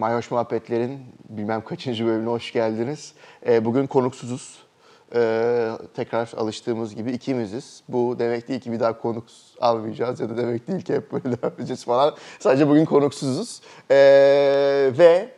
Mayhoş 0.00 0.30
Muhabbetler'in 0.30 1.00
bilmem 1.28 1.64
kaçıncı 1.64 2.06
bölümüne 2.06 2.30
hoş 2.30 2.52
geldiniz. 2.52 3.12
Ee, 3.46 3.64
bugün 3.64 3.86
konuksuzuz. 3.86 4.58
Ee, 5.14 5.70
tekrar 5.96 6.32
alıştığımız 6.36 6.94
gibi 6.94 7.12
ikimiziz. 7.12 7.82
Bu 7.88 8.16
demek 8.18 8.48
değil 8.48 8.60
ki 8.60 8.72
bir 8.72 8.80
daha 8.80 8.98
konuk 8.98 9.24
almayacağız 9.60 10.20
ya 10.20 10.28
da 10.28 10.36
demek 10.36 10.68
değil 10.68 10.82
ki 10.82 10.94
hep 10.94 11.12
böyle 11.12 11.24
devam 11.42 11.52
edeceğiz 11.52 11.84
falan. 11.84 12.16
Sadece 12.38 12.68
bugün 12.68 12.84
konuksuzuz. 12.84 13.60
Ee, 13.90 13.96
ve 14.98 15.28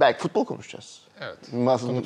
belki 0.00 0.18
futbol 0.18 0.44
konuşacağız. 0.44 1.00
Evet. 1.20 1.38
Nasıl, 1.52 1.92
ne, 1.92 1.98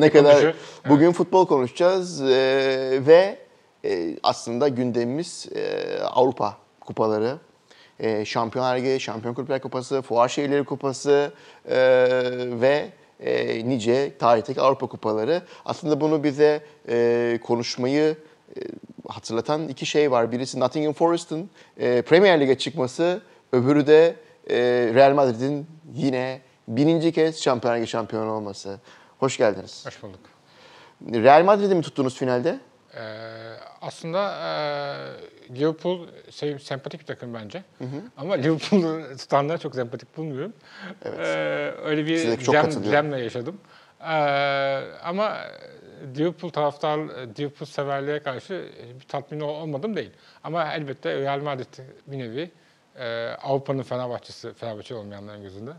ne 0.00 0.06
bir 0.06 0.12
kadar 0.12 0.32
konuşuyor. 0.32 0.54
bugün 0.88 1.12
futbol 1.12 1.46
konuşacağız 1.46 2.22
Ee, 2.22 3.00
ve 3.06 3.38
e, 3.84 4.16
aslında 4.22 4.68
gündemimiz 4.68 5.48
e, 5.54 5.98
Avrupa 6.02 6.56
kupaları. 6.80 7.38
E, 8.02 8.24
Şampiyonlar 8.24 8.76
Ligi, 8.76 9.00
Şampiyon 9.00 9.34
Kulüpler 9.34 9.60
Kupası, 9.60 10.02
Fuar 10.02 10.28
Şehirleri 10.28 10.64
Kupası 10.64 11.32
e, 11.68 11.76
ve 12.60 12.88
e, 13.20 13.68
nice 13.68 14.18
tarihteki 14.18 14.60
Avrupa 14.60 14.86
kupaları. 14.86 15.42
Aslında 15.64 16.00
bunu 16.00 16.24
bize 16.24 16.60
e, 16.88 17.38
konuşmayı 17.44 18.16
e, 18.56 18.60
hatırlatan 19.08 19.68
iki 19.68 19.86
şey 19.86 20.10
var. 20.10 20.32
Birisi 20.32 20.60
Nottingham 20.60 20.92
Forest'ın 20.92 21.50
e, 21.76 22.02
Premier 22.02 22.40
Lig'e 22.40 22.58
çıkması, 22.58 23.22
öbürü 23.52 23.86
de 23.86 24.16
e, 24.50 24.56
Real 24.94 25.14
Madrid'in 25.14 25.66
yine 25.94 26.40
bininci 26.68 27.12
kez 27.12 27.42
Şampiyonlar 27.42 27.78
Ligi 27.78 27.90
şampiyonu 27.90 28.32
olması. 28.32 28.78
Hoş 29.18 29.36
geldiniz. 29.36 29.86
Hoş 29.86 30.02
bulduk. 30.02 30.20
Real 31.12 31.44
Madrid'i 31.44 31.74
mi 31.74 31.82
tuttunuz 31.82 32.16
finalde? 32.16 32.58
Ee, 32.96 33.00
aslında 33.80 34.32
e, 35.50 35.54
Liverpool 35.60 36.06
şey, 36.30 36.58
sempatik 36.58 37.00
bir 37.00 37.06
takım 37.06 37.34
bence. 37.34 37.62
Ama 38.16 38.34
Liverpool'u 38.34 39.16
tutanları 39.16 39.58
çok 39.58 39.74
sempatik 39.74 40.16
bulmuyorum. 40.16 40.52
Evet. 41.04 41.18
Ee, 41.20 41.74
öyle 41.84 42.06
bir 42.06 42.16
katılıyorum. 42.36 42.84
dilemle 42.84 43.20
yaşadım. 43.20 43.60
Ee, 44.00 44.04
ama 45.04 45.36
Liverpool 46.16 46.50
taraftar, 46.50 46.98
Liverpool 47.38 47.66
severliğe 47.66 48.22
karşı 48.22 48.68
bir 49.00 49.08
tatmin 49.08 49.40
ol- 49.40 49.48
olmadım 49.62 49.96
değil. 49.96 50.10
Ama 50.44 50.72
elbette 50.74 51.16
Real 51.20 51.40
Madrid 51.40 51.78
bir 52.06 52.18
nevi 52.18 52.50
e, 52.98 53.28
Avrupa'nın 53.42 53.82
Fenerbahçesi, 53.82 54.52
Fenerbahçe 54.52 54.94
olmayanların 54.94 55.42
gözünde. 55.42 55.70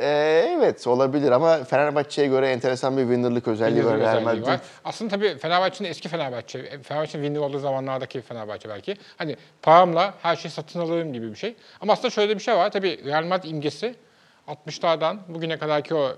Ee, 0.00 0.56
evet 0.58 0.86
olabilir 0.86 1.30
ama 1.32 1.64
Fenerbahçe'ye 1.64 2.28
göre 2.28 2.48
enteresan 2.48 2.96
bir 2.96 3.02
winner'lık 3.02 3.48
özelliği 3.48 3.84
var 3.84 3.98
Real 3.98 4.16
özelliği 4.16 4.42
var. 4.42 4.60
Aslında 4.84 5.10
tabii 5.10 5.38
Fenerbahçe'nin 5.38 5.88
eski 5.88 6.08
Fenerbahçe, 6.08 6.82
Fenerbahçe'nin 6.82 7.24
winner 7.24 7.40
olduğu 7.40 7.58
zamanlardaki 7.58 8.20
Fenerbahçe 8.20 8.68
belki. 8.68 8.96
Hani 9.16 9.36
paramla 9.62 10.14
her 10.22 10.36
şeyi 10.36 10.52
satın 10.52 10.80
alırım 10.80 11.12
gibi 11.12 11.30
bir 11.30 11.36
şey. 11.36 11.56
Ama 11.80 11.92
aslında 11.92 12.10
şöyle 12.10 12.34
bir 12.34 12.40
şey 12.40 12.56
var. 12.56 12.70
Tabii 12.70 13.04
Real 13.04 13.24
Madrid 13.24 13.50
imgesi 13.50 13.94
60'lardan 14.48 15.16
bugüne 15.28 15.58
kadarki 15.58 15.94
o 15.94 16.16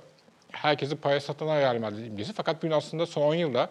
herkesi 0.53 0.97
paraya 0.97 1.21
satın 1.21 1.47
alan 1.47 1.57
Real 1.57 1.79
Madrid 1.79 2.07
imgesi. 2.07 2.33
Fakat 2.33 2.63
bugün 2.63 2.75
aslında 2.75 3.07
son 3.07 3.23
10 3.23 3.35
yılda 3.35 3.71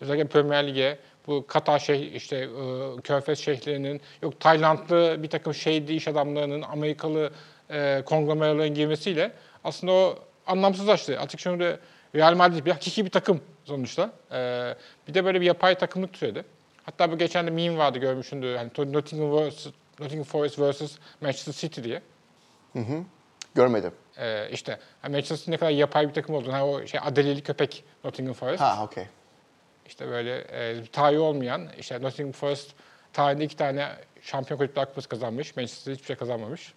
özellikle 0.00 0.26
Premier 0.26 0.66
Lig'e 0.66 0.98
bu 1.26 1.46
Katar 1.46 1.78
şey 1.78 2.16
işte 2.16 2.36
e, 2.36 3.00
Körfez 3.04 3.38
şeyhlerinin 3.38 4.00
yok 4.22 4.40
Taylandlı 4.40 5.22
bir 5.22 5.30
takım 5.30 5.54
şeydi 5.54 5.92
iş 5.92 6.08
adamlarının 6.08 6.62
Amerikalı 6.62 7.30
e, 7.70 8.02
konglomeraların 8.06 8.74
girmesiyle 8.74 9.32
aslında 9.66 9.92
o 9.92 10.18
anlamsızlaştı. 10.46 11.20
Artık 11.20 11.40
şimdi 11.40 11.80
Real 12.14 12.34
Madrid 12.34 12.66
bir 12.66 12.70
hakiki 12.70 13.04
bir 13.04 13.10
takım 13.10 13.40
sonuçta. 13.64 14.12
E, 14.32 14.74
bir 15.08 15.14
de 15.14 15.24
böyle 15.24 15.40
bir 15.40 15.46
yapay 15.46 15.74
takımlık 15.74 16.12
türedi. 16.12 16.44
Hatta 16.84 17.12
bu 17.12 17.18
geçen 17.18 17.46
de 17.46 17.50
meme 17.50 17.78
vardı 17.78 17.98
görmüşsündür. 17.98 18.56
Hani 18.56 18.70
Nottingham, 18.92 19.48
vs, 19.48 19.66
Nottingham 20.00 20.24
Forest 20.24 20.58
vs 20.58 20.98
Manchester 21.20 21.52
City 21.52 21.82
diye. 21.82 22.02
Görmedim. 23.54 23.92
E, 24.16 24.50
işte 24.50 24.78
hani 25.02 25.12
Manchester 25.12 25.36
City 25.36 25.50
ne 25.50 25.56
kadar 25.56 25.70
yapay 25.70 26.08
bir 26.08 26.14
takım 26.14 26.34
olduğunu, 26.34 26.52
hani 26.52 26.62
o 26.62 26.86
şey 26.86 27.00
Adeleli 27.04 27.42
köpek 27.42 27.84
Nottingham 28.04 28.34
Forest. 28.34 28.60
Ha 28.62 28.84
okey. 28.84 29.04
İşte 29.86 30.08
böyle 30.08 30.36
e, 30.36 30.84
tarihi 30.84 31.20
olmayan, 31.20 31.68
işte 31.78 32.02
Nottingham 32.02 32.32
Forest 32.32 32.70
tarihinde 33.12 33.44
iki 33.44 33.56
tane 33.56 33.88
şampiyon 34.22 34.58
kulüpler 34.58 34.86
kupası 34.86 35.08
kazanmış. 35.08 35.56
Manchester 35.56 35.92
hiçbir 35.92 36.06
şey 36.06 36.16
kazanmamış. 36.16 36.74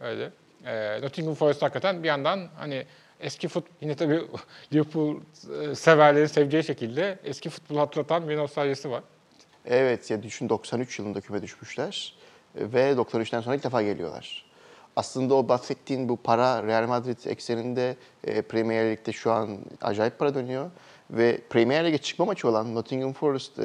Öyle. 0.00 0.30
E, 0.64 1.00
Nottingham 1.02 1.34
Forest 1.34 1.62
hakikaten 1.62 2.02
bir 2.02 2.08
yandan 2.08 2.48
hani 2.56 2.86
eski 3.20 3.48
fut 3.48 3.64
yine 3.80 3.94
tabii 3.94 4.20
Liverpool 4.72 5.16
e, 5.62 5.74
severlerin 5.74 6.26
seveceği 6.26 6.64
şekilde 6.64 7.18
eski 7.24 7.50
futbolu 7.50 7.80
hatırlatan 7.80 8.28
bir 8.28 8.36
nostaljisi 8.36 8.90
var. 8.90 9.02
Evet 9.66 10.10
ya 10.10 10.22
düşün 10.22 10.48
93 10.48 10.98
yılında 10.98 11.20
küme 11.20 11.42
düşmüşler 11.42 12.14
ve 12.56 12.92
93'ten 12.92 13.40
sonra 13.40 13.56
ilk 13.56 13.64
defa 13.64 13.82
geliyorlar. 13.82 14.48
Aslında 14.96 15.34
o 15.34 15.48
bahsettiğin 15.48 16.08
bu 16.08 16.16
para 16.16 16.66
Real 16.66 16.88
Madrid 16.88 17.24
ekseninde 17.26 17.96
e, 18.24 18.42
Premier 18.42 18.90
Lig'de 18.90 19.12
şu 19.12 19.32
an 19.32 19.58
acayip 19.82 20.18
para 20.18 20.34
dönüyor. 20.34 20.70
Ve 21.10 21.40
Premier 21.50 21.86
Lig'e 21.86 21.98
çıkma 21.98 22.24
maçı 22.24 22.48
olan 22.48 22.74
Nottingham 22.74 23.12
Forest 23.12 23.58
e, 23.58 23.62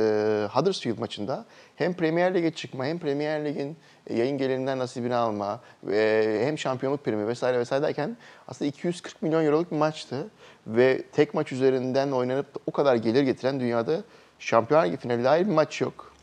Huddersfield 0.51 0.97
maçında 0.97 1.45
hem 1.75 1.93
Premier 1.93 2.33
Lig'e 2.33 2.51
çıkma 2.51 2.85
hem 2.85 2.99
Premier 2.99 3.45
Lig'in 3.45 3.69
e, 3.71 3.75
yayın 4.09 4.37
gelirinden 4.37 4.79
nasibini 4.79 5.15
alma 5.15 5.59
ve 5.83 6.41
hem 6.45 6.57
şampiyonluk 6.57 7.05
primi 7.05 7.27
vesaire 7.27 7.59
vesaire 7.59 7.83
derken 7.83 8.17
aslında 8.47 8.69
240 8.69 9.21
milyon 9.21 9.45
euroluk 9.45 9.71
bir 9.71 9.77
maçtı. 9.77 10.27
Ve 10.67 11.01
tek 11.11 11.33
maç 11.33 11.51
üzerinden 11.51 12.11
oynanıp 12.11 12.47
o 12.67 12.71
kadar 12.71 12.95
gelir 12.95 13.23
getiren 13.23 13.59
dünyada 13.59 14.01
Şampiyonlar 14.39 14.87
Ligi 14.87 14.97
finali 14.97 15.23
dair 15.23 15.45
bir 15.45 15.51
maç 15.51 15.81
yok. 15.81 16.13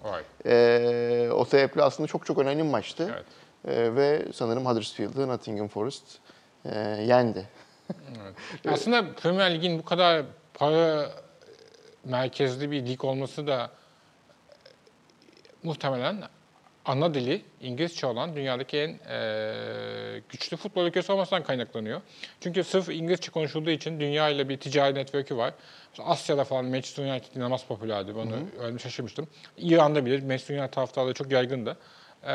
Ee, 0.46 1.28
o 1.34 1.44
sebeple 1.44 1.82
aslında 1.82 2.06
çok 2.06 2.26
çok 2.26 2.38
önemli 2.38 2.64
bir 2.64 2.70
maçtı. 2.70 3.10
Evet. 3.12 3.24
Ee, 3.69 3.96
ve 3.96 4.26
sanırım 4.32 4.66
Huddersfield'ı 4.66 5.28
Nottingham 5.28 5.69
Forest 5.69 6.04
e, 6.64 6.78
yendi. 7.06 7.48
Aslında 8.69 9.12
Premier 9.12 9.54
Lig'in 9.54 9.78
bu 9.78 9.84
kadar 9.84 10.24
para 10.54 11.10
merkezli 12.04 12.70
bir 12.70 12.86
lig 12.86 13.04
olması 13.04 13.46
da 13.46 13.70
muhtemelen 15.62 16.22
ana 16.90 17.14
dili 17.14 17.42
İngilizce 17.60 18.06
olan 18.06 18.36
dünyadaki 18.36 18.78
en 18.78 18.98
e, 19.10 20.22
güçlü 20.28 20.56
futbol 20.56 20.86
ülkesi 20.86 21.12
olmasından 21.12 21.42
kaynaklanıyor. 21.42 22.00
Çünkü 22.40 22.64
sırf 22.64 22.88
İngilizce 22.88 23.30
konuşulduğu 23.30 23.70
için 23.70 24.00
dünya 24.00 24.28
ile 24.28 24.48
bir 24.48 24.56
ticari 24.56 24.94
network'ü 24.94 25.36
var. 25.36 25.54
Mesela 25.90 26.08
Asya'da 26.08 26.44
falan 26.44 26.64
Manchester 26.64 27.04
United 27.04 27.36
inanılmaz 27.36 27.64
popülerdi. 27.66 28.14
Bunu 28.14 28.36
öyle 28.60 28.78
şaşırmıştım. 28.78 29.28
İran'da 29.58 30.06
bile 30.06 30.16
Manchester 30.16 30.58
United 30.58 30.72
taraftarları 30.72 31.14
çok 31.14 31.32
yaygındı. 31.32 31.76
E, 32.26 32.34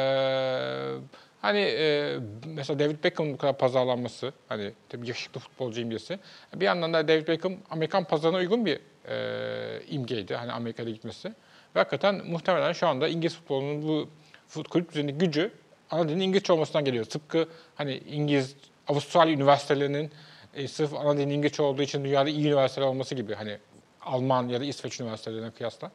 hani 1.41 1.59
e, 1.59 2.15
mesela 2.45 2.79
David 2.79 3.03
Beckham'ın 3.03 3.33
bu 3.33 3.37
kadar 3.37 3.57
pazarlanması, 3.57 4.33
hani 4.49 4.71
tabii 4.89 5.07
yakışıklı 5.07 5.39
futbolcu 5.39 5.81
imgesi. 5.81 6.19
Bir 6.55 6.65
yandan 6.65 6.93
da 6.93 7.07
David 7.07 7.27
Beckham 7.27 7.53
Amerikan 7.69 8.03
pazarına 8.03 8.37
uygun 8.37 8.65
bir 8.65 8.79
e, 9.09 9.85
imgeydi. 9.87 10.35
Hani 10.35 10.51
Amerika'da 10.51 10.89
gitmesi. 10.89 11.27
Ve 11.75 11.79
hakikaten 11.79 12.21
muhtemelen 12.25 12.73
şu 12.73 12.87
anda 12.87 13.07
İngiliz 13.07 13.35
futbolunun 13.35 13.87
bu 13.87 14.09
kulüp 14.53 14.91
düzenindeki 14.91 15.17
gücü 15.17 15.51
ana 15.91 16.09
dilin 16.09 16.19
İngilizce 16.19 16.53
olmasından 16.53 16.85
geliyor. 16.85 17.05
Tıpkı 17.05 17.47
hani 17.75 17.97
İngiliz, 17.97 18.55
Avustralya 18.87 19.33
üniversitelerinin 19.33 20.11
e, 20.53 20.67
sırf 20.67 20.93
ana 20.93 21.17
dilin 21.17 21.29
İngilizce 21.29 21.63
olduğu 21.63 21.81
için 21.81 22.03
dünyada 22.03 22.29
iyi 22.29 22.47
üniversiteler 22.47 22.87
olması 22.87 23.15
gibi 23.15 23.33
hani 23.35 23.57
Alman 24.01 24.47
ya 24.47 24.59
da 24.61 24.65
İsveç 24.65 24.99
üniversitelerine 24.99 25.51
kıyasla. 25.51 25.91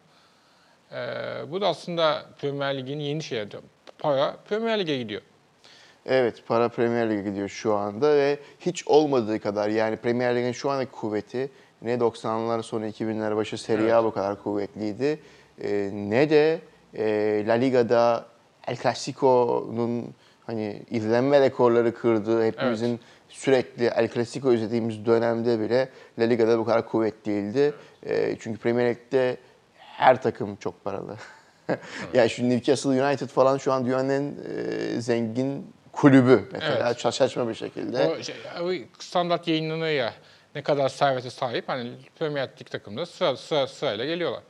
E, 0.93 0.97
bu 1.51 1.61
da 1.61 1.69
aslında 1.69 2.25
Premier 2.41 2.79
Lig'in 2.79 2.99
yeni 2.99 3.23
şeyi. 3.23 3.47
Para 3.99 4.37
Premier 4.49 4.79
Lig'e 4.79 4.99
gidiyor. 4.99 5.23
Evet 6.07 6.43
para 6.47 6.69
Premier 6.69 7.11
Lig'e 7.11 7.31
gidiyor 7.31 7.49
şu 7.49 7.75
anda 7.75 8.17
ve 8.17 8.39
hiç 8.61 8.89
olmadığı 8.89 9.41
kadar 9.41 9.69
yani 9.69 9.97
Premier 9.97 10.37
Lig'in 10.37 10.53
şu 10.53 10.71
andaki 10.71 10.91
kuvveti 10.91 11.51
ne 11.83 11.95
90'lar 11.95 12.63
sonu 12.63 12.87
2000'ler 12.87 13.37
başı 13.37 13.59
Serie 13.59 13.93
A 13.93 14.05
bu 14.05 14.11
kadar 14.15 14.43
kuvvetliydi. 14.43 15.21
Ee, 15.63 15.91
ne 15.93 16.31
de 16.31 16.61
e, 16.95 17.45
La 17.47 17.53
Liga'da 17.53 18.27
El 18.67 18.77
Clasico'nun 18.77 20.15
hani 20.47 20.83
izlenme 20.91 21.41
rekorları 21.41 21.95
kırdığı 21.95 22.45
hepimizin 22.45 23.01
sürekli 23.29 23.85
El 23.85 24.09
Clasico 24.09 24.53
izlediğimiz 24.53 25.07
dönemde 25.07 25.61
bile 25.61 25.89
La 26.19 26.25
Liga'da 26.25 26.59
bu 26.59 26.65
kadar 26.65 26.89
kuvvet 26.89 27.27
değildi. 27.27 27.75
Ee, 28.07 28.37
çünkü 28.41 28.61
Premier 28.61 28.91
Lig'de 28.91 29.37
her 29.75 30.23
takım 30.23 30.57
çok 30.57 30.85
paralı. 30.85 31.17
yani 32.15 32.31
şu 32.31 32.49
Newcastle 32.49 33.05
United 33.05 33.29
falan 33.29 33.59
şu 33.59 33.73
an 33.73 33.87
dünyanın 33.87 34.09
en 34.09 34.35
e, 34.97 35.01
zengin 35.01 35.73
kulübü 35.93 36.49
mesela 36.53 36.87
Evet. 36.87 36.99
şaşırtma 36.99 37.49
bir 37.49 37.55
şekilde. 37.55 38.07
O 38.07 38.23
şey, 38.23 38.35
o 38.63 38.71
standart 38.99 39.49
yayınlanıyor 39.49 39.89
ya 39.89 40.15
ne 40.55 40.63
kadar 40.63 40.89
servete 40.89 41.31
sahip 41.31 41.69
hani 41.69 41.93
Premier 42.19 42.49
Lig 42.61 42.71
takımda 42.71 43.07
sıra, 43.07 43.37
sıra, 43.37 43.67
sırayla 43.67 44.05
geliyorlar. 44.05 44.43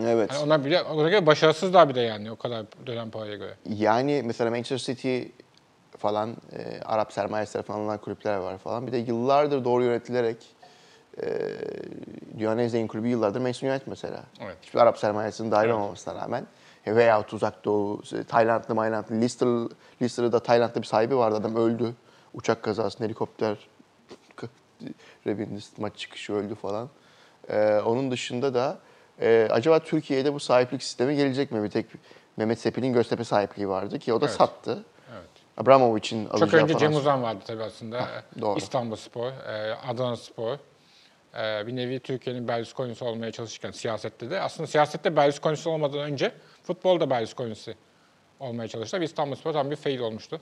Evet. 0.00 0.30
Hani 0.32 0.42
onlar 0.42 0.64
bile 0.64 0.82
ona 0.82 1.08
göre 1.08 1.26
başarısızlar 1.26 1.88
bir 1.88 1.94
de 1.94 2.00
yani 2.00 2.30
o 2.30 2.36
kadar 2.36 2.66
dönem 2.86 3.10
paraya 3.10 3.36
göre. 3.36 3.54
Yani 3.68 4.22
mesela 4.24 4.50
Manchester 4.50 4.94
City 4.94 5.22
falan 5.98 6.36
e, 6.52 6.80
Arap 6.84 7.12
sermayesi 7.12 7.52
tarafından 7.52 7.78
alınan 7.78 7.98
kulüpler 7.98 8.36
var 8.36 8.58
falan. 8.58 8.86
Bir 8.86 8.92
de 8.92 8.96
yıllardır 8.96 9.64
doğru 9.64 9.84
yönetilerek 9.84 10.36
e, 11.22 11.26
dünyanın 12.38 12.58
en 12.58 12.68
zengin 12.68 12.86
kulübü 12.86 13.08
yıllardır 13.08 13.40
Manchester 13.40 13.70
United 13.70 13.86
mesela. 13.86 14.20
Evet. 14.40 14.56
Hiçbir 14.62 14.78
Arap 14.78 14.98
sermayesinin 14.98 15.50
dahil 15.50 15.64
Evet. 15.66 15.74
olmamasına 15.74 16.14
rağmen. 16.14 16.46
E, 16.86 16.96
Veyahut 16.96 17.32
uzak 17.32 17.64
doğu, 17.64 18.02
Taylandlı, 18.28 18.74
Maylandlı, 18.74 19.14
Leicester, 19.14 19.48
Leicester'da 20.02 20.40
Tayland'da 20.40 20.82
bir 20.82 20.86
sahibi 20.86 21.16
vardı 21.16 21.36
adam 21.36 21.56
öldü. 21.56 21.94
uçak 22.34 22.62
kazasında 22.62 23.04
helikopter 23.04 23.56
rebindi 25.26 25.60
maç 25.78 25.96
çıkışı 25.96 26.32
öldü 26.32 26.54
falan. 26.54 26.88
Ee, 27.48 27.80
onun 27.84 28.10
dışında 28.10 28.54
da 28.54 28.78
e, 29.20 29.48
acaba 29.50 29.78
Türkiye'de 29.78 30.34
bu 30.34 30.40
sahiplik 30.40 30.82
sistemi 30.82 31.16
gelecek 31.16 31.50
mi? 31.52 31.62
Bir 31.62 31.68
tek 31.70 31.86
Mehmet 32.36 32.58
Sepil'in 32.60 32.92
Göztepe 32.92 33.24
sahipliği 33.24 33.68
vardı 33.68 33.98
ki 33.98 34.12
o 34.12 34.20
da 34.20 34.24
Evet. 34.26 34.34
sattı. 34.36 34.84
Evet. 35.12 35.28
Abramovich'in 35.56 36.28
alacağı 36.28 36.50
Çok 36.50 36.60
önce. 36.60 36.78
Cem 36.78 36.94
Uzan 36.94 37.22
vardı 37.22 37.40
tabii 37.46 37.62
aslında. 37.62 38.08
doğru. 38.40 38.58
İstanbul 38.58 38.96
Spor, 38.96 39.26
e, 39.32 39.74
Adana 39.74 40.16
Spor. 40.16 40.52
E, 41.36 41.66
Bir 41.66 41.76
nevi 41.76 42.00
Türkiye'nin 42.00 42.48
Berlusconi'si 42.48 43.04
olmaya 43.04 43.32
çalışırken 43.32 43.70
siyasette 43.70 44.30
de. 44.30 44.40
Aslında 44.40 44.66
siyasette 44.66 45.16
Berlusconi'si 45.16 45.68
olmadan 45.68 45.98
önce 46.00 46.32
futbolda 46.62 47.10
Berlusconi'si 47.10 47.74
olmaya 48.40 48.68
çalıştı. 48.68 49.00
Bir 49.00 49.06
İstanbul 49.06 49.34
Spor 49.36 49.52
tam 49.52 49.70
bir 49.70 49.76
fail 49.76 49.98
olmuştu. 49.98 50.40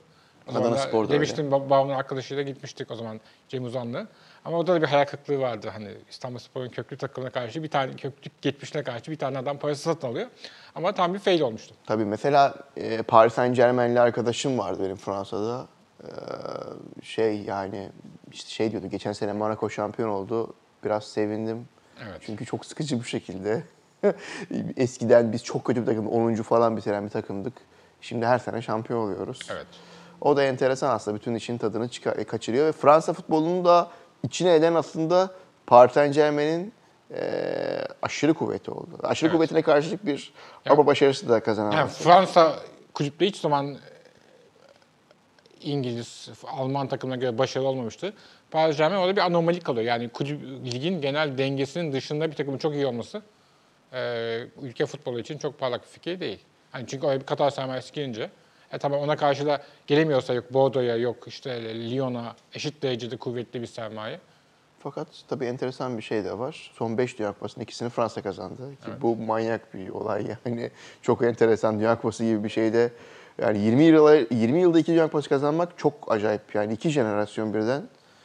Adana 0.48 0.72
da 0.72 0.76
Spor 0.76 1.08
da 1.08 1.12
Demiştim 1.12 1.46
bab- 1.46 1.70
babamın 1.70 1.94
arkadaşıyla 1.94 2.42
gitmiştik 2.42 2.90
o 2.90 2.94
zaman 2.94 3.20
Cem 3.48 3.64
Uzan'la. 3.64 4.06
Ama 4.44 4.58
orada 4.58 4.74
da 4.74 4.82
bir 4.82 4.86
hayal 4.86 5.04
kırıklığı 5.04 5.38
vardı. 5.40 5.68
Hani 5.72 5.88
İstanbul 6.10 6.38
Spor'un 6.38 6.68
köklü 6.68 6.96
takımına 6.96 7.30
karşı 7.30 7.62
bir 7.62 7.68
tane 7.68 7.96
köklü 7.96 8.30
geçmişine 8.42 8.82
karşı 8.82 9.10
bir 9.10 9.18
tane 9.18 9.38
adam 9.38 9.58
parası 9.58 9.82
satın 9.82 10.08
alıyor. 10.08 10.26
Ama 10.74 10.92
tam 10.92 11.14
bir 11.14 11.18
fail 11.18 11.40
olmuştu. 11.40 11.74
Tabii 11.86 12.04
mesela 12.04 12.54
e, 12.76 13.02
Paris 13.02 13.32
Saint 13.34 13.56
Germain'li 13.56 14.00
arkadaşım 14.00 14.58
vardı 14.58 14.82
benim 14.84 14.96
Fransa'da. 14.96 15.66
Ee, 16.02 16.06
şey 17.02 17.40
yani 17.42 17.88
işte 18.32 18.50
şey 18.50 18.70
diyordu 18.70 18.86
geçen 18.86 19.12
sene 19.12 19.32
Monaco 19.32 19.70
şampiyon 19.70 20.08
oldu. 20.08 20.54
Biraz 20.84 21.04
sevindim. 21.04 21.68
Evet. 22.08 22.18
Çünkü 22.20 22.46
çok 22.46 22.66
sıkıcı 22.66 23.00
bir 23.00 23.04
şekilde. 23.08 23.62
Eskiden 24.76 25.32
biz 25.32 25.44
çok 25.44 25.64
kötü 25.64 25.80
bir 25.80 25.86
takım, 25.86 26.08
10. 26.08 26.34
falan 26.34 26.76
bitiren 26.76 27.04
bir 27.04 27.10
takımdık. 27.10 27.52
Şimdi 28.00 28.26
her 28.26 28.38
sene 28.38 28.62
şampiyon 28.62 28.98
oluyoruz. 29.00 29.38
Evet. 29.52 29.66
O 30.22 30.36
da 30.36 30.42
enteresan 30.44 30.90
aslında. 30.90 31.16
Bütün 31.16 31.34
işin 31.34 31.58
tadını 31.58 31.88
çıkar, 31.88 32.16
e, 32.16 32.24
kaçırıyor. 32.24 32.66
Ve 32.66 32.72
Fransa 32.72 33.12
futbolunu 33.12 33.64
da 33.64 33.90
içine 34.22 34.54
eden 34.54 34.74
aslında 34.74 35.30
Paris 35.66 35.92
Saint 35.92 36.14
Germain'in 36.14 36.72
e, 37.14 37.22
aşırı 38.02 38.34
kuvveti 38.34 38.70
oldu. 38.70 38.98
Aşırı 39.02 39.28
Evet. 39.28 39.36
kuvvetine 39.36 39.62
karşılık 39.62 40.06
bir 40.06 40.32
Avrupa 40.66 40.86
başarısı 40.86 41.28
da 41.28 41.40
kazanamadı. 41.42 41.76
Yani 41.76 41.90
Fransa 41.90 42.56
kulüpte 42.94 43.26
hiç 43.26 43.36
zaman 43.36 43.74
e, 43.74 43.78
İngiliz, 45.60 46.28
Alman 46.48 46.88
takımına 46.88 47.16
göre 47.16 47.38
başarılı 47.38 47.68
olmamıştı. 47.68 48.12
Paris 48.50 48.76
Saint-Germain 48.76 49.02
orada 49.06 49.16
bir 49.16 49.20
anomali 49.20 49.60
kalıyor. 49.60 49.86
Yani 49.86 50.08
kulüp, 50.08 50.42
ligin 50.72 51.00
genel 51.00 51.38
dengesinin 51.38 51.92
dışında 51.92 52.30
bir 52.30 52.36
takımın 52.36 52.58
çok 52.58 52.74
iyi 52.74 52.86
olması 52.86 53.22
e, 53.92 54.38
ülke 54.62 54.86
futbolu 54.86 55.20
için 55.20 55.38
çok 55.38 55.58
parlak 55.58 55.82
bir 55.82 55.88
fikir 55.88 56.20
değil. 56.20 56.38
Hani 56.70 56.86
çünkü 56.86 57.06
oraya 57.06 57.20
bir 57.20 57.26
Katar 57.26 57.50
sermayesi 57.50 57.92
girince 57.92 58.30
e 58.72 58.78
tamam 58.78 59.00
ona 59.00 59.16
karşı 59.16 59.46
da 59.46 59.62
gelemiyorsa 59.86 60.34
yok 60.34 60.52
Bordeaux'a 60.52 60.96
yok 60.96 61.16
işte 61.26 61.74
Lyon'a 61.90 62.36
eşit 62.54 62.82
derecede 62.82 63.16
kuvvetli 63.16 63.62
bir 63.62 63.66
sermaye. 63.66 64.20
Fakat 64.82 65.08
tabii 65.28 65.44
enteresan 65.44 65.98
bir 65.98 66.02
şey 66.02 66.24
de 66.24 66.38
var. 66.38 66.70
Son 66.74 66.98
5 66.98 67.18
Dünya 67.18 67.32
Kupası'nın 67.32 67.64
ikisini 67.64 67.88
Fransa 67.88 68.22
kazandı. 68.22 68.70
Ki 68.84 68.90
bu 69.02 69.16
manyak 69.16 69.74
bir 69.74 69.88
olay 69.88 70.26
yani. 70.46 70.70
Çok 71.02 71.22
enteresan 71.22 71.78
Dünya 71.78 71.96
Kupası 71.96 72.24
gibi 72.24 72.44
bir 72.44 72.48
şeyde. 72.48 72.92
Yani 73.38 73.58
20 73.58 73.84
yılda, 73.84 74.16
20 74.16 74.60
yılda 74.60 74.78
iki 74.78 74.92
Dünya 74.92 75.04
Kupası 75.04 75.28
kazanmak 75.28 75.78
çok 75.78 76.12
acayip. 76.12 76.54
Yani 76.54 76.72
iki 76.72 76.90
jenerasyon 76.90 77.54
birden. 77.54 77.82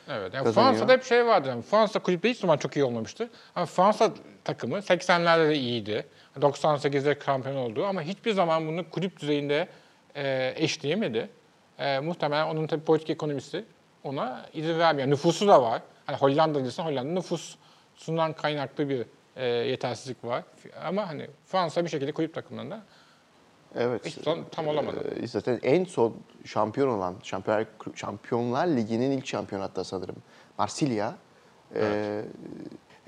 Evet. 0.10 0.34
Yani 0.34 0.44
Kazanıyor. 0.44 0.72
Fransa'da 0.74 0.94
hep 0.94 1.04
şey 1.04 1.26
vardı. 1.26 1.48
Yani 1.48 1.62
Fransa 1.62 2.00
kulüpte 2.00 2.30
hiç 2.30 2.40
zaman 2.40 2.58
çok 2.58 2.76
iyi 2.76 2.84
olmamıştı. 2.84 3.30
Ama 3.56 3.66
Fransa 3.66 4.12
takımı 4.44 4.78
80'lerde 4.78 5.50
de 5.50 5.56
iyiydi. 5.56 6.06
98'de 6.42 7.18
şampiyon 7.26 7.56
oldu 7.56 7.86
ama 7.86 8.02
hiçbir 8.02 8.32
zaman 8.32 8.68
bunu 8.68 8.90
kulüp 8.90 9.20
düzeyinde 9.20 9.68
e, 10.18 10.54
eşleyemedi. 10.56 11.30
E, 11.80 12.00
muhtemelen 12.00 12.48
onun 12.48 12.68
tabii 12.68 12.84
politik 12.84 13.10
ekonomisi 13.10 13.66
ona 14.04 14.46
izin 14.54 14.80
vermiyor. 14.80 15.08
Nüfusu 15.10 15.48
da 15.48 15.62
var. 15.62 15.82
Hani 16.06 16.18
Hollandalıysa 16.18 16.86
Hollanda 16.86 17.12
nüfusundan 17.14 18.34
kaynaklı 18.34 18.90
bir 18.90 19.06
e, 19.36 19.46
yetersizlik 19.46 20.24
var. 20.24 20.44
Ama 20.84 21.10
hani 21.10 21.28
Fransa 21.46 21.84
bir 21.84 21.90
şekilde 21.90 22.12
kulüp 22.12 22.34
takımlarında 22.34 22.82
Evet. 23.76 24.06
hiç 24.06 24.14
zaman 24.14 24.46
tam 24.52 24.68
olamadı. 24.68 24.98
Ee, 25.24 25.28
zaten 25.28 25.60
en 25.64 25.84
son 25.86 26.16
şampiyon 26.46 26.88
olan 26.88 27.16
Şampiyonlar, 27.24 27.66
Şampiyonlar 27.96 28.68
Ligi'nin 28.68 29.12
ilk 29.12 29.28
şampiyonu 29.28 29.64
hatta 29.64 29.84
sanırım 29.84 30.16
Marsilya. 30.58 31.16
Ee, 31.76 32.22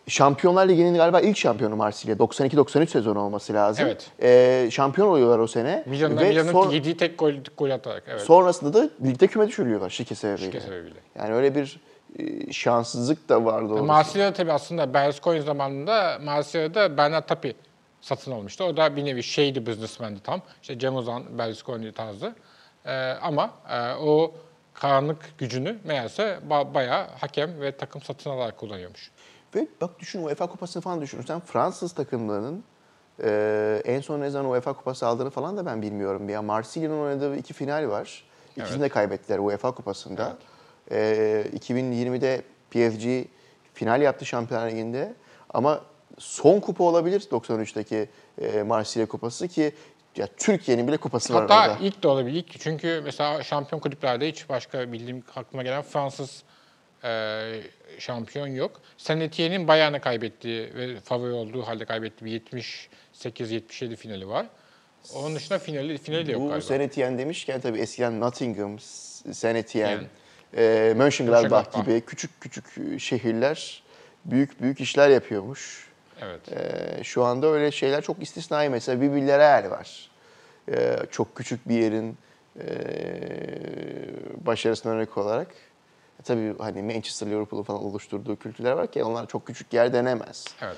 Şampiyonlar 0.09 0.67
Ligi'nin 0.69 0.95
galiba 0.95 1.19
ilk 1.21 1.37
şampiyonu 1.37 1.75
Marsilya. 1.75 2.15
92-93 2.15 2.87
sezonu 2.87 3.19
olması 3.19 3.53
lazım. 3.53 3.85
Evet. 3.85 4.11
Ee, 4.21 4.69
şampiyon 4.71 5.07
oluyorlar 5.07 5.39
o 5.39 5.47
sene. 5.47 5.83
Milan'ın 5.85 6.17
Ve 6.17 6.29
Milan'ın 6.29 6.51
son- 6.51 6.69
yediği 6.71 6.97
tek 6.97 7.19
gol, 7.19 7.33
gol 7.57 7.69
atarak. 7.69 8.03
Evet. 8.07 8.21
sonrasında 8.21 8.73
da 8.73 8.89
ligde 9.05 9.27
küme 9.27 9.47
düşürülüyorlar 9.47 9.89
şike 9.89 10.15
sebebiyle. 10.15 10.45
Şike 10.45 10.59
sebebiyle. 10.61 10.99
Yani 11.19 11.33
öyle 11.33 11.55
bir 11.55 11.79
e, 12.19 12.51
şanssızlık 12.53 13.29
da 13.29 13.45
vardı 13.45 13.73
orada. 13.73 13.83
Marsilya'da 13.83 14.33
tabii 14.33 14.51
aslında 14.51 14.93
Berlusconi 14.93 15.41
zamanında 15.41 16.19
Marsilya'da 16.23 16.97
Bernard 16.97 17.27
Tapie 17.27 17.53
satın 18.01 18.31
almıştı. 18.31 18.63
O 18.63 18.77
da 18.77 18.95
bir 18.95 19.05
nevi 19.05 19.23
shady 19.23 19.65
businessman'di 19.65 20.19
tam. 20.23 20.41
İşte 20.61 20.79
Cem 20.79 20.95
Uzan, 20.95 21.37
Berlusconi 21.37 21.91
tarzı. 21.91 22.33
Ee, 22.85 22.91
ama 23.21 23.49
e, 23.69 23.93
o 23.93 24.31
karanlık 24.73 25.17
gücünü 25.37 25.77
meğerse 25.83 26.39
ba- 26.49 26.73
bayağı 26.73 27.07
hakem 27.19 27.61
ve 27.61 27.71
takım 27.71 28.01
satın 28.01 28.29
alarak 28.29 28.57
kullanıyormuş. 28.57 29.11
Ve 29.55 29.67
bak 29.81 29.99
düşün 29.99 30.23
UEFA 30.23 30.47
Kupası'nı 30.47 30.83
falan 30.83 31.01
düşünürsen 31.01 31.39
Fransız 31.39 31.91
takımlarının 31.93 32.63
e, 33.23 33.81
en 33.85 34.01
son 34.01 34.21
ne 34.21 34.29
zaman 34.29 34.51
UEFA 34.51 34.73
Kupası 34.73 35.07
aldığını 35.07 35.29
falan 35.29 35.57
da 35.57 35.65
ben 35.65 35.81
bilmiyorum. 35.81 36.29
Ya 36.29 36.41
Marsilya'nın 36.41 36.99
oynadığı 37.01 37.35
iki 37.37 37.53
final 37.53 37.89
var. 37.89 38.23
İkisini 38.55 38.71
Evet. 38.77 38.81
de 38.81 38.89
kaybettiler 38.89 39.39
UEFA 39.39 39.71
Kupası'nda. 39.71 40.37
E, 40.91 41.43
2020'de 41.59 42.41
PSG 42.71 43.27
final 43.73 44.01
yaptı 44.01 44.25
Şampiyonlar 44.25 44.67
Ligi'nde. 44.71 45.13
Ama 45.53 45.81
son 46.17 46.59
kupa 46.59 46.83
olabilir 46.83 47.21
93'teki 47.21 48.09
e, 48.41 48.63
Marsilya 48.63 49.05
Kupası 49.07 49.47
ki 49.47 49.71
ya 50.15 50.27
Türkiye'nin 50.37 50.87
bile 50.87 50.97
kupası 50.97 51.33
var 51.33 51.41
Hatta 51.41 51.61
orada. 51.71 51.77
ilk 51.85 52.03
de 52.03 52.07
olabilir. 52.07 52.35
İlk 52.39 52.59
çünkü 52.59 53.01
mesela 53.03 53.43
şampiyon 53.43 53.79
kulüplerde 53.79 54.27
hiç 54.29 54.49
başka 54.49 54.91
bildiğim 54.91 55.23
aklıma 55.35 55.63
gelen 55.63 55.81
Fransız 55.81 56.43
e, 57.03 57.61
şampiyon 57.99 58.47
yok. 58.47 58.81
Saint 58.97 59.21
Etienne'in 59.21 59.67
Bayern'e 59.67 59.99
kaybettiği 59.99 60.75
ve 60.75 60.99
favori 60.99 61.31
olduğu 61.31 61.61
halde 61.67 61.85
kaybettiği 61.85 62.41
bir 62.53 62.59
78-77 63.23 63.95
finali 63.95 64.27
var. 64.29 64.45
Onun 65.15 65.35
dışında 65.35 65.59
finali, 65.59 65.97
finali 65.97 66.27
de 66.27 66.31
yok 66.31 66.41
Bu 66.41 66.47
galiba. 66.47 66.61
Saint 66.61 66.81
Etienne 66.81 67.17
demişken 67.17 67.61
tabii 67.61 67.79
eskiden 67.79 68.19
Nottingham, 68.19 68.79
Saint 69.31 69.57
Etienne, 69.57 69.91
Yani. 69.91 70.07
e, 70.57 70.93
Mönchengladbach 70.97 71.43
Mönchengladbach. 71.43 71.85
gibi 71.85 72.01
küçük 72.01 72.41
küçük 72.41 72.65
şehirler 73.01 73.83
büyük 74.25 74.61
büyük 74.61 74.81
işler 74.81 75.09
yapıyormuş. 75.09 75.89
Evet. 76.21 76.41
E, 76.51 77.03
şu 77.03 77.23
anda 77.23 77.47
öyle 77.47 77.71
şeyler 77.71 78.01
çok 78.01 78.23
istisnai. 78.23 78.69
Mesela 78.69 79.01
bir 79.01 79.11
Villarreal 79.11 79.71
var. 79.71 80.09
E, 80.71 80.97
çok 81.11 81.35
küçük 81.35 81.69
bir 81.69 81.75
yerin 81.75 82.17
e, 82.59 82.67
başarısına 84.45 84.91
örnek 84.91 85.17
olarak. 85.17 85.47
E, 86.19 86.23
tabii 86.23 86.57
hani 86.59 86.83
Manchester, 86.83 87.27
Liverpool'un 87.27 87.63
falan 87.63 87.83
oluşturduğu 87.83 88.35
kültürler 88.35 88.71
var 88.71 88.91
ki 88.91 89.03
onlar 89.03 89.27
çok 89.27 89.47
küçük 89.47 89.73
yer 89.73 89.93
denemez. 89.93 90.45
Evet. 90.61 90.77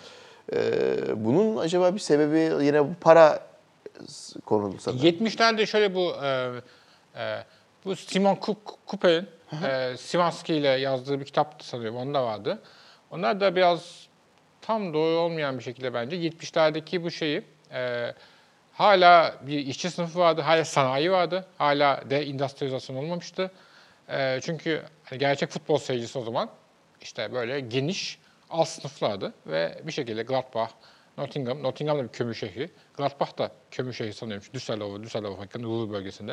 E, 0.54 1.26
bunun 1.26 1.58
acaba 1.58 1.94
bir 1.94 2.00
sebebi 2.00 2.66
yine 2.66 2.84
bu 2.84 2.94
para 3.02 3.40
konulu 4.46 4.80
sanırım. 4.80 5.06
70'lerde 5.06 5.66
şöyle 5.66 5.96
bu 5.96 6.14
e, 6.24 6.52
e, 7.16 7.44
bu 7.86 7.96
Simon 7.96 8.38
Cooper'in 8.88 9.28
e, 9.64 9.98
Simanski 9.98 10.56
ile 10.56 10.68
yazdığı 10.68 11.20
bir 11.20 11.26
kitaptı 11.26 11.68
sanıyorum. 11.68 11.98
Onda 11.98 12.24
vardı. 12.24 12.62
Onlar 13.12 13.40
da 13.40 13.56
biraz 13.56 14.08
tam 14.62 14.94
doğru 14.94 15.20
olmayan 15.20 15.58
bir 15.58 15.64
şekilde 15.64 15.94
bence 15.94 16.16
70'lerdeki 16.16 17.04
bu 17.04 17.12
şeyi 17.12 17.44
e, 17.74 18.14
hala 18.74 19.36
bir 19.42 19.60
işçi 19.60 19.90
sınıfı 19.90 20.20
vardı, 20.20 20.42
hala 20.42 20.66
sanayi 20.66 21.12
vardı, 21.12 21.46
hala 21.58 22.04
deindustriyalizasyon 22.10 22.96
olmamıştı. 22.96 23.52
E, 24.10 24.40
çünkü 24.42 24.82
hani 25.12 25.20
gerçek 25.20 25.50
futbol 25.50 25.78
seyircisi 25.78 26.20
o 26.20 26.24
zaman 26.24 26.50
işte 27.02 27.34
böyle 27.34 27.60
geniş 27.60 28.20
alt 28.50 28.68
sınıflardı 28.68 29.34
ve 29.48 29.82
bir 29.84 29.92
şekilde 29.92 30.24
Gladbach, 30.24 30.72
Nottingham, 31.18 31.64
Nottingham 31.64 32.00
da 32.00 32.04
bir 32.04 32.10
kömür 32.10 32.34
şehri. 32.34 32.70
Gladbach 32.98 33.38
da 33.38 33.52
kömür 33.72 33.94
şehri 33.94 34.14
sanıyorum. 34.14 34.48
Düsseldorf, 34.54 35.04
Düsseldorf 35.04 35.40
yakın 35.40 35.64
Ruhr 35.64 35.92
bölgesinde. 35.92 36.32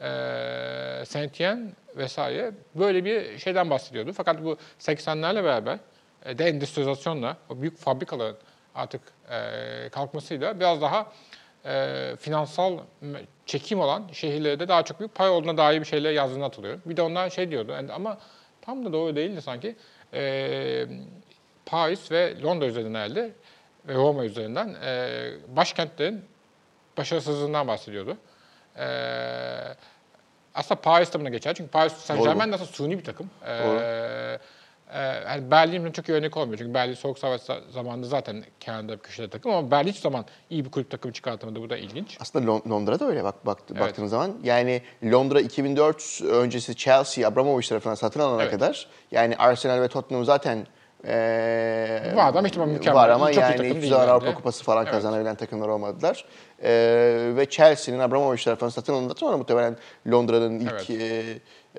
Ee, 0.00 1.04
Saint 1.06 1.30
Etienne 1.30 1.70
vesaire 1.96 2.52
böyle 2.74 3.04
bir 3.04 3.38
şeyden 3.38 3.70
bahsediyordu. 3.70 4.12
Fakat 4.12 4.44
bu 4.44 4.56
80'lerle 4.80 5.44
beraber 5.44 5.78
e, 6.24 6.38
deendüstrializasyonla, 6.38 7.36
o 7.48 7.60
büyük 7.60 7.78
fabrikaların 7.78 8.36
artık 8.74 9.02
e, 9.30 9.88
kalkmasıyla 9.88 10.60
biraz 10.60 10.80
daha 10.80 11.12
e, 11.64 12.16
finansal 12.16 12.78
çekim 13.46 13.80
olan 13.80 14.08
şehirlerde 14.12 14.68
daha 14.68 14.82
çok 14.82 15.00
büyük 15.00 15.14
para 15.14 15.30
olduğuna 15.30 15.56
dair 15.56 15.80
bir 15.80 15.86
şeyler 15.86 16.12
yazdığını 16.12 16.42
hatırlıyorum. 16.42 16.82
Bir 16.86 16.96
de 16.96 17.02
onlar 17.02 17.30
şey 17.30 17.50
diyordu 17.50 17.72
yani 17.72 17.92
ama 17.92 18.18
tam 18.62 18.84
da 18.84 18.92
doğru 18.92 19.16
değildi 19.16 19.42
sanki. 19.42 19.76
E, 20.14 20.86
Paris 21.66 22.12
ve 22.12 22.42
Londra 22.42 22.66
üzerinden 22.66 22.98
herhalde 22.98 23.32
ve 23.88 23.94
Roma 23.94 24.24
üzerinden 24.24 24.76
e, 24.84 25.32
başkentlerin 25.48 26.24
başarısızlığından 26.96 27.68
bahsediyordu. 27.68 28.16
E, 28.78 28.86
aslında 30.54 30.80
Paris 30.80 31.14
de 31.14 31.20
buna 31.20 31.28
geçer. 31.28 31.54
Çünkü 31.54 31.70
Paris 31.70 31.92
Saint 31.92 32.24
Germain 32.24 32.52
aslında 32.52 32.70
suni 32.70 32.98
bir 32.98 33.04
takım. 33.04 33.30
E, 33.46 34.38
yani 34.98 35.50
Berlin 35.50 35.92
çok 35.92 36.08
iyi 36.08 36.12
örnek 36.12 36.36
olmuyor. 36.36 36.58
Çünkü 36.58 36.74
Berlin 36.74 36.94
Soğuk 36.94 37.18
Savaş 37.18 37.40
za- 37.40 37.70
zamanında 37.72 38.06
zaten 38.06 38.44
kenarda 38.60 38.92
bir 38.92 38.98
köşede 38.98 39.28
takım 39.30 39.52
ama 39.52 39.70
Berlin 39.70 39.88
hiç 39.92 39.96
zaman 39.98 40.24
iyi 40.50 40.64
bir 40.64 40.70
kulüp 40.70 40.90
takımı 40.90 41.12
çıkartamadı. 41.14 41.60
Bu 41.62 41.70
da 41.70 41.76
ilginç. 41.76 42.16
Aslında 42.20 42.50
Lon- 42.50 42.70
Londra 42.70 43.00
da 43.00 43.04
öyle 43.06 43.24
bak, 43.24 43.46
bak 43.46 43.58
baktığınız 43.80 44.10
zaman. 44.10 44.32
Yani 44.42 44.82
Londra 45.04 45.40
2004 45.40 46.20
öncesi 46.30 46.76
Chelsea, 46.76 47.28
Abramovich 47.28 47.68
tarafından 47.68 47.94
satın 47.94 48.20
alana 48.20 48.42
Evet. 48.42 48.52
kadar 48.52 48.86
yani 49.10 49.36
Arsenal 49.36 49.80
ve 49.80 49.88
Tottenham 49.88 50.24
zaten 50.24 50.66
eee 51.04 52.12
Var 52.16 52.28
ama 52.36 52.46
ihtimal 52.48 52.66
mükemmel. 52.66 53.02
Var 53.02 53.08
ama 53.08 53.32
Çok 53.32 53.42
yani 53.42 53.68
hiçbir 53.68 53.86
zaman. 53.86 54.08
Avrupa 54.08 54.34
Kupası 54.34 54.64
falan 54.64 54.82
Evet. 54.82 54.92
kazanabilen 54.94 55.34
takımlar 55.36 55.68
olmadılar. 55.68 56.24
Eee, 56.62 57.36
ve 57.36 57.46
Chelsea'nin 57.50 57.98
Abramovich 58.00 58.44
tarafından 58.44 58.70
satın 58.70 58.92
alındıktan 58.92 59.26
sonra 59.26 59.36
muhtemelen 59.36 59.76
Londra'nın 60.10 60.60
ilk 60.60 60.72
Evet. 60.72 60.90
eee, 60.90 61.22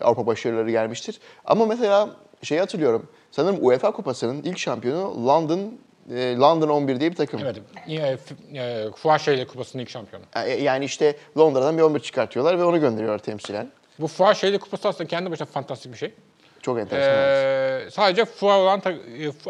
Avrupa 0.01 0.27
başarıları 0.27 0.72
gelmiştir. 0.72 1.20
Ama 1.46 1.65
mesela 1.65 2.10
şeyi 2.43 2.60
hatırlıyorum. 2.60 3.07
Sanırım 3.31 3.57
UEFA 3.62 3.91
Kupası'nın 3.91 4.43
ilk 4.43 4.57
şampiyonu 4.57 5.27
London 5.27 5.79
eee, 6.10 6.38
London 6.38 6.69
11 6.69 7.00
diye 7.00 7.12
bir 7.12 7.15
takım. 7.15 7.41
Evet. 7.43 7.57
E, 7.88 8.17
e, 8.60 8.91
Fuaşehir'le 8.91 9.48
kupasının 9.48 9.83
ilk 9.83 9.89
şampiyonu. 9.89 10.25
E, 10.36 10.50
Yani 10.51 10.86
işte 10.86 11.15
Londra'dan 11.38 11.77
bir 11.77 11.83
11 11.83 12.00
çıkartıyorlar 12.00 12.60
ve 12.60 12.63
onu 12.63 12.79
gönderiyorlar 12.79 13.19
temsilen. 13.19 13.71
Bu 14.00 14.07
Fuaşehir'le 14.07 14.60
kupası 14.60 14.88
aslında 14.88 15.07
kendi 15.07 15.31
başına 15.31 15.45
fantastik 15.48 15.91
bir 15.93 15.98
şey. 15.98 16.13
Çok 16.62 16.79
enteresan. 16.79 17.13
evet. 17.13 17.88
Ee, 17.88 17.91
sadece 17.91 18.25
fuar 18.25 18.60
olan 18.60 18.81
e, 18.86 18.91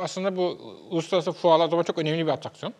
aslında 0.01 0.35
bu 0.35 0.57
uluslararası 0.89 1.31
fuarlar 1.31 1.69
zaman 1.69 1.83
çok 1.83 1.97
önemli 1.97 2.25
bir 2.25 2.31
atraksiyon. 2.31 2.73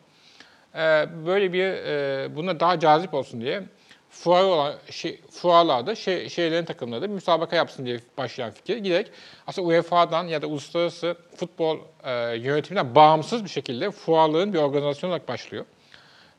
Ee, 0.76 1.06
böyle 1.26 1.54
bir 1.54 1.64
e, 1.66 2.36
buna 2.36 2.60
daha 2.60 2.80
cazip 2.80 3.14
olsun 3.14 3.42
diye 3.42 3.64
fuar 4.12 4.44
olan 4.44 4.76
şey, 4.90 5.22
fuarlarda 5.32 5.96
şey, 5.96 6.30
şeylerin 6.30 6.66
takımları 6.66 7.02
da 7.02 7.10
bir 7.10 7.14
müsabaka 7.14 7.56
yapsın 7.56 7.86
diye 7.86 8.00
başlayan 8.18 8.52
fikir 8.52 8.78
giderek 8.78 9.12
aslında 9.48 9.68
UEFA'dan 9.68 10.28
ya 10.28 10.42
da 10.42 10.48
uluslararası 10.48 11.16
futbol 11.36 11.80
e, 12.04 12.12
yönetiminden 12.38 12.96
bağımsız 12.96 13.44
bir 13.44 13.50
şekilde 13.50 13.92
fuarların 13.92 14.54
bir 14.54 14.60
organizasyon 14.60 15.10
olarak 15.10 15.28
başlıyor. 15.28 15.66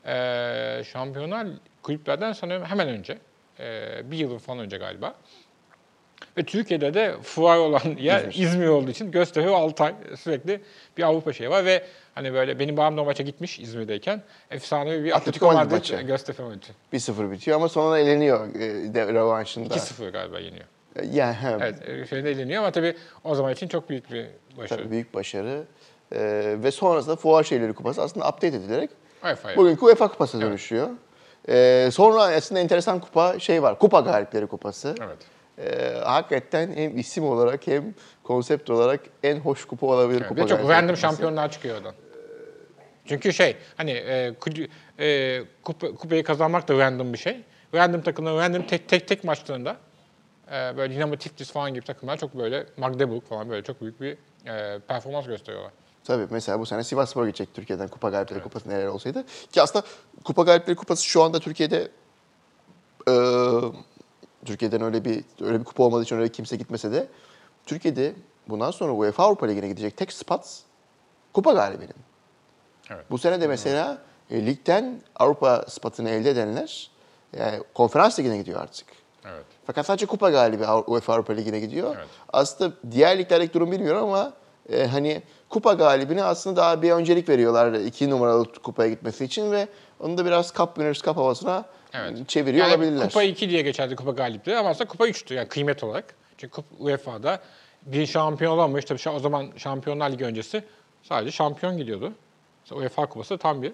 Ee, 0.05 0.83
şampiyonlar 0.91 1.47
kulüplerden 1.81 2.33
sanıyorum 2.33 2.65
hemen 2.65 2.87
önce, 2.87 3.17
e, 3.59 4.01
bir 4.11 4.17
yıl 4.17 4.39
falan 4.39 4.59
önce 4.59 4.77
galiba. 4.77 5.15
Ve 6.37 6.43
Türkiye'de 6.43 6.93
de 6.93 7.15
fuar 7.23 7.57
olan 7.57 7.81
yer 7.99 8.25
İzmir, 8.33 8.67
olduğu 8.67 8.91
için 8.91 9.11
Göztepe 9.11 9.47
ve 9.47 9.55
Altay 9.55 9.93
sürekli 10.19 10.61
bir 10.97 11.03
Avrupa 11.03 11.33
şeyi 11.33 11.49
var 11.49 11.65
ve 11.65 11.83
hani 12.15 12.33
böyle 12.33 12.59
benim 12.59 12.77
babam 12.77 12.97
da 12.97 13.03
maça 13.03 13.23
gitmiş 13.23 13.59
İzmir'deyken 13.59 14.21
efsane 14.51 15.03
bir 15.03 15.15
Atletico 15.15 15.51
Madrid 15.53 15.71
maçı. 15.71 15.95
Göztepe 15.95 16.43
maçı. 16.43 16.71
1-0 16.93 17.31
bitiyor 17.31 17.57
ama 17.57 17.69
sonra 17.69 17.99
eleniyor 17.99 18.55
e, 18.55 18.93
de, 18.93 19.07
rövanşında. 19.13 19.73
2-0 19.73 20.11
galiba 20.11 20.39
yeniyor. 20.39 20.65
E, 20.95 21.05
Yani 21.05 21.33
he, 21.33 21.47
Evet, 21.61 21.89
e, 21.89 22.07
şeyde 22.07 22.31
eleniyor 22.31 22.61
ama 22.63 22.71
tabii 22.71 22.95
o 23.23 23.35
zaman 23.35 23.53
için 23.53 23.67
çok 23.67 23.89
büyük 23.89 24.11
bir 24.11 24.25
başarı. 24.57 24.79
tabii 24.79 24.91
büyük 24.91 25.13
başarı. 25.13 25.63
E, 26.11 26.19
ve 26.63 26.71
sonrasında 26.71 27.15
Fuar 27.15 27.43
Şeyleri 27.43 27.73
Kupası 27.73 28.01
aslında 28.01 28.29
update 28.29 28.47
edilerek 28.47 28.89
UEFA'ya. 29.25 29.57
bugünkü 29.57 29.85
UEFA 29.85 30.07
Kupası 30.07 30.41
dönüşüyor. 30.41 30.89
E, 31.49 31.89
sonra 31.91 32.23
aslında 32.23 32.61
enteresan 32.61 32.99
kupa 32.99 33.39
şey 33.39 33.63
var. 33.63 33.79
Kupa 33.79 33.99
Galipleri 33.99 34.47
Kupası. 34.47 34.95
Evet. 35.01 35.17
E, 35.57 35.93
hakikaten 36.03 36.71
hem 36.75 36.97
isim 36.97 37.23
olarak 37.23 37.67
hem 37.67 37.93
konsept 38.23 38.69
olarak 38.69 38.99
en 39.23 39.39
hoş 39.39 39.65
kupa 39.65 39.87
olabilir 39.87 40.19
Evet, 40.19 40.29
Kupa 40.29 40.47
çok 40.47 40.69
random 40.69 40.97
şampiyonlar 40.97 41.51
çıkıyor 41.51 41.77
oradan. 41.77 41.93
Çünkü 43.05 43.33
şey 43.33 43.57
hani 43.77 43.91
e, 43.91 44.35
e, 44.99 45.41
kupa, 45.63 45.95
kupayı 45.95 46.23
kazanmak 46.23 46.67
da 46.67 46.77
random 46.77 47.13
bir 47.13 47.17
şey. 47.17 47.43
Random 47.75 48.01
takımlar 48.01 48.35
random 48.35 48.67
tek 48.67 48.89
tek 48.89 49.07
tek 49.07 49.23
maçlarında 49.23 49.77
e, 50.51 50.77
böyle 50.77 50.95
Dinamo 50.95 51.15
Tiflis 51.15 51.51
falan 51.51 51.73
gibi 51.73 51.85
takımlar 51.85 52.17
çok 52.17 52.37
böyle 52.37 52.65
Magdeburg 52.77 53.23
falan 53.23 53.49
böyle 53.49 53.63
çok 53.63 53.81
büyük 53.81 54.01
bir 54.01 54.17
e, 54.47 54.79
performans 54.79 55.27
gösteriyorlar. 55.27 55.71
Tabii 56.03 56.27
mesela 56.29 56.59
bu 56.59 56.65
sene 56.65 56.83
Sivasspor 56.83 57.25
gidecek 57.25 57.53
Türkiye'den 57.53 57.87
Kupa 57.87 58.09
Galipleri 58.09 58.43
Kupası 58.43 58.69
neler 58.69 58.87
olsaydı. 58.87 59.23
Ki 59.51 59.61
aslında 59.61 59.85
Kupa 60.23 60.43
Galipleri 60.43 60.75
Kupası 60.75 61.05
şu 61.05 61.23
anda 61.23 61.39
Türkiye'de 61.39 61.87
e, 63.07 63.13
Türkiye'den 64.45 64.81
öyle 64.81 65.05
bir 65.05 65.23
öyle 65.41 65.59
bir 65.59 65.65
kupa 65.65 65.83
olmadığı 65.83 66.03
için 66.03 66.15
öyle 66.15 66.29
kimse 66.29 66.55
gitmese 66.55 66.91
de 66.91 67.07
Türkiye'de 67.65 68.13
bundan 68.49 68.71
sonra 68.71 68.91
UEFA 68.91 69.23
Avrupa 69.23 69.45
Ligi'ne 69.45 69.67
gidecek 69.67 69.97
tek 69.97 70.13
Spats 70.13 70.59
Kupa 71.33 71.53
galibinin. 71.53 71.95
Evet. 72.89 73.05
Bu 73.11 73.17
sene 73.17 73.41
de 73.41 73.47
mesela 73.47 73.97
e, 74.31 74.45
ligden 74.45 75.01
Avrupa 75.15 75.65
spatını 75.67 76.09
elde 76.09 76.29
edenler 76.29 76.91
yani 77.37 77.59
konferans 77.73 78.19
ligine 78.19 78.37
gidiyor 78.37 78.61
artık. 78.61 78.87
Evet. 79.25 79.45
Fakat 79.65 79.85
sadece 79.85 80.05
kupa 80.05 80.29
galibi 80.29 80.63
UEFA 80.87 81.13
Avrupa 81.13 81.33
Ligi'ne 81.33 81.59
gidiyor. 81.59 81.95
Evet. 81.97 82.07
Aslında 82.33 82.73
diğer 82.91 83.17
liglerdeki 83.17 83.53
durum 83.53 83.71
bilmiyorum 83.71 84.03
ama 84.03 84.33
e, 84.69 84.87
hani 84.87 85.21
kupa 85.49 85.73
galibine 85.73 86.23
aslında 86.23 86.55
daha 86.55 86.81
bir 86.81 86.91
öncelik 86.91 87.29
veriyorlar 87.29 87.73
iki 87.73 88.09
numaralı 88.09 88.53
kupaya 88.53 88.89
gitmesi 88.89 89.25
için 89.25 89.51
ve 89.51 89.67
onu 89.99 90.17
da 90.17 90.25
biraz 90.25 90.53
Cup 90.53 90.67
Winners 90.67 91.01
Cup 91.01 91.17
havasına 91.17 91.65
Evet. 91.93 92.29
çeviriyor 92.29 92.65
yani 92.65 92.75
olabilirler. 92.75 93.07
Kupa 93.07 93.23
2 93.23 93.49
diye 93.49 93.61
geçerdi 93.61 93.95
kupa 93.95 94.11
galipleri 94.11 94.57
ama 94.57 94.69
aslında 94.69 94.87
kupa 94.89 95.07
3'tü 95.07 95.33
yani 95.33 95.47
kıymet 95.47 95.83
olarak. 95.83 96.15
Çünkü 96.37 96.61
UEFA'da 96.79 97.39
bir 97.85 98.05
şampiyon 98.05 98.51
olamamış. 98.53 98.85
Tabii 98.85 99.09
o 99.15 99.19
zaman 99.19 99.49
Şampiyonlar 99.57 100.11
Ligi 100.11 100.25
öncesi 100.25 100.63
sadece 101.03 101.31
şampiyon 101.31 101.77
gidiyordu. 101.77 102.13
Mesela 102.63 102.81
UEFA 102.81 103.05
kupası 103.05 103.37
tam 103.37 103.61
bir 103.61 103.71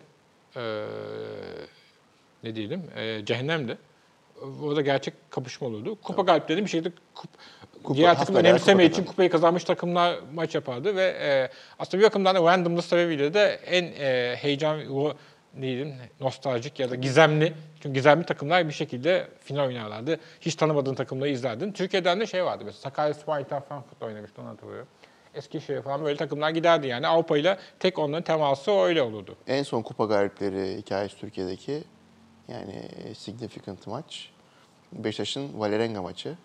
eee, 0.55 0.85
ne 2.43 2.55
diyelim 2.55 2.83
eee 2.97 3.25
cehennemdi. 3.25 3.77
Orada 4.63 4.81
gerçek 4.81 5.13
kapışma 5.31 5.67
olurdu. 5.67 5.97
Kupa 6.03 6.21
galipleri 6.21 6.65
bir 6.65 6.69
şekilde 6.69 6.91
kup, 7.15 7.29
Kupa- 7.83 7.95
diğer 7.97 8.09
takım 8.17 8.19
hasbelaya 8.35 8.53
önemseme 8.53 8.83
kupa 8.83 8.93
için 8.93 9.05
kupayı 9.05 9.29
kazanmış 9.29 9.63
takımlar 9.63 10.19
maç 10.33 10.55
yapardı 10.55 10.95
ve 10.95 11.01
eee, 11.21 11.49
aslında 11.79 12.01
bir 12.01 12.07
bakımdan 12.07 12.35
da 12.35 12.39
randomlık 12.51 12.85
sebebiyle 12.85 13.33
de 13.33 13.59
en 13.65 13.83
eee, 13.83 14.35
heyecan 14.41 14.91
o 14.95 15.13
diyelim 15.61 15.93
nostaljik 16.19 16.79
ya 16.79 16.89
da 16.91 16.95
gizemli 16.95 17.53
çünkü 17.79 17.93
gizemli 17.93 18.25
takımlar 18.25 18.67
bir 18.67 18.73
şekilde 18.73 19.27
final 19.43 19.67
oynarlardı. 19.67 20.19
Hiç 20.41 20.55
tanımadığın 20.55 20.95
takımları 20.95 21.29
izlerdin. 21.29 21.71
Türkiye'den 21.71 22.19
de 22.19 22.25
şey 22.25 22.45
vardı 22.45 22.63
mesela 22.65 22.81
Sakaryaspor 22.81 23.39
Inter 23.39 23.65
Frankfurt 23.65 24.03
oynamıştı 24.03 24.41
onu 24.41 24.49
hatırlıyorum. 24.49 24.87
Eskişehir 25.33 25.81
falan 25.81 26.05
böyle 26.05 26.17
takımlar 26.17 26.49
giderdi 26.49 26.87
yani. 26.87 27.07
Avrupa 27.07 27.37
ile 27.37 27.57
tek 27.79 27.99
onların 27.99 28.23
teması 28.23 28.71
öyle 28.71 29.01
olurdu. 29.01 29.35
En 29.47 29.63
son 29.63 29.81
kupa 29.81 30.05
galipleri 30.05 30.77
hikayesi 30.77 31.17
Türkiye'deki 31.17 31.83
yani 32.47 32.83
significant 33.15 33.87
maç. 33.87 34.31
Beşiktaş'ın 34.93 35.59
Valerenga 35.59 36.01
maçı. 36.01 36.37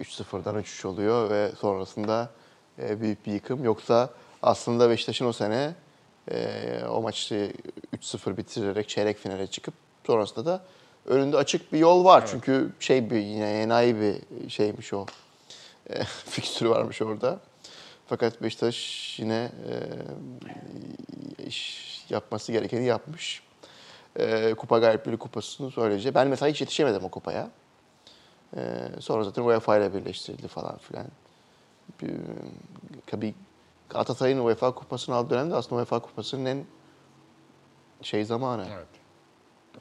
3-0'dan 0.00 0.56
3-3 0.56 0.86
oluyor 0.86 1.30
ve 1.30 1.52
sonrasında 1.60 2.30
e, 2.78 3.00
büyük 3.00 3.26
bir 3.26 3.32
yıkım. 3.32 3.64
Yoksa 3.64 4.10
aslında 4.42 4.90
Beşiktaş'ın 4.90 5.26
o 5.26 5.32
sene 5.32 5.74
e, 6.30 6.84
o 6.90 7.02
maçı 7.02 7.52
3-0 7.96 8.36
bitirerek 8.36 8.88
çeyrek 8.88 9.18
finale 9.18 9.46
çıkıp 9.46 9.74
sonrasında 10.06 10.46
da 10.46 10.62
önünde 11.06 11.36
açık 11.36 11.72
bir 11.72 11.78
yol 11.78 12.04
var. 12.04 12.26
Çünkü 12.26 12.72
şey 12.80 13.10
bir 13.10 13.16
yine 13.16 13.62
enayi 13.62 13.96
bir 14.00 14.50
şeymiş 14.50 14.92
o. 14.92 15.06
E, 15.90 16.04
fikstürü 16.04 16.70
varmış 16.70 17.02
orada. 17.02 17.38
Fakat 18.06 18.42
Beşiktaş 18.42 19.18
yine 19.18 19.52
e, 19.68 19.74
iş 21.46 22.06
yapması 22.10 22.52
gerekeni 22.52 22.84
yapmış. 22.84 23.42
E, 24.16 24.54
kupa 24.54 24.78
galipleri 24.78 25.16
kupasını 25.16 25.70
söyleyece. 25.70 26.14
Ben 26.14 26.28
mesela 26.28 26.50
hiç 26.50 26.60
yetişemedim 26.60 27.04
o 27.04 27.08
kupaya. 27.08 27.50
E, 28.56 28.60
sonra 29.00 29.24
zaten 29.24 29.42
UEFA 29.42 29.78
ile 29.78 29.94
birleştirildi 29.94 30.48
falan 30.48 30.78
filan. 30.78 31.06
Bir, 32.02 32.10
tabii 33.06 33.34
Galatasaray'ın 33.88 34.38
UEFA 34.38 34.74
kupasını 34.74 35.14
aldığı 35.14 35.30
dönemde 35.30 35.54
aslında 35.54 35.80
UEFA 35.80 35.98
kupasının 35.98 36.46
en 36.46 36.64
şey 38.02 38.24
zamanı. 38.24 38.66
Evet. 38.72 39.01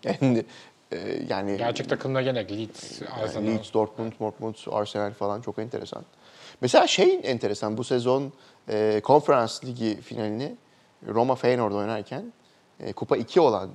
En, 0.21 0.45
e, 0.91 1.23
yani 1.29 1.57
Gerçek 1.57 1.89
takımlar 1.89 2.21
gene 2.21 2.49
Leeds, 2.49 3.01
yani 3.01 3.23
Arsenal. 3.23 3.47
Leeds, 3.47 3.73
Dortmund, 3.73 4.11
Dortmund, 4.19 4.55
Arsenal 4.71 5.13
falan 5.13 5.41
çok 5.41 5.59
enteresan. 5.59 6.03
Mesela 6.61 6.87
şey 6.87 7.19
enteresan 7.23 7.77
bu 7.77 7.83
sezon 7.83 8.33
e, 8.69 9.01
konferans 9.03 9.65
ligi 9.65 10.01
finalini 10.01 10.55
Roma 11.07 11.35
Feyenoord 11.35 11.73
oynarken 11.73 12.33
e, 12.79 12.93
Kupa 12.93 13.17
2 13.17 13.41
olan 13.41 13.69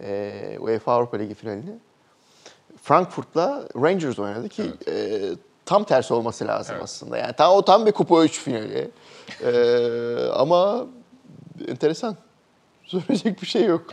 e, 0.00 0.56
UEFA 0.60 0.92
Avrupa 0.92 1.16
Ligi 1.16 1.34
finalini 1.34 1.74
Frankfurt'la 2.82 3.68
Rangers 3.76 4.18
oynadı 4.18 4.48
ki 4.48 4.62
e, 4.88 5.20
tam 5.64 5.84
tersi 5.84 6.14
olması 6.14 6.46
lazım 6.46 6.74
Evet. 6.74 6.84
aslında. 6.84 7.18
Yani 7.18 7.32
tam, 7.32 7.52
o 7.52 7.64
tam 7.64 7.86
bir 7.86 7.92
Kupa 7.92 8.24
3 8.24 8.40
finali. 8.40 8.90
E, 9.44 9.52
ama 10.32 10.86
enteresan. 11.68 12.16
Söyleyecek 12.84 13.42
bir 13.42 13.46
şey 13.46 13.64
yok. 13.64 13.86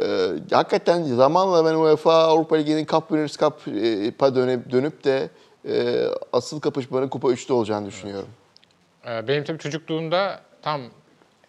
Ee, 0.00 0.28
hakikaten 0.50 1.02
zamanla 1.02 1.64
ben 1.64 1.74
UEFA 1.74 2.12
Avrupa 2.14 2.56
Ligi'nin 2.56 2.86
Cup 2.86 3.08
Winners 3.08 3.36
Cup'a 3.36 4.34
dönüp, 4.34 4.70
dönüp 4.70 5.04
de 5.04 5.30
e, 5.68 6.04
asıl 6.32 6.60
kapışmanın 6.60 7.08
Kupa 7.08 7.28
3'te 7.28 7.52
olacağını 7.52 7.86
düşünüyorum. 7.86 8.28
Ee, 9.06 9.28
Benim 9.28 9.44
tabii 9.44 9.58
çocukluğumda 9.58 10.40
tam 10.62 10.80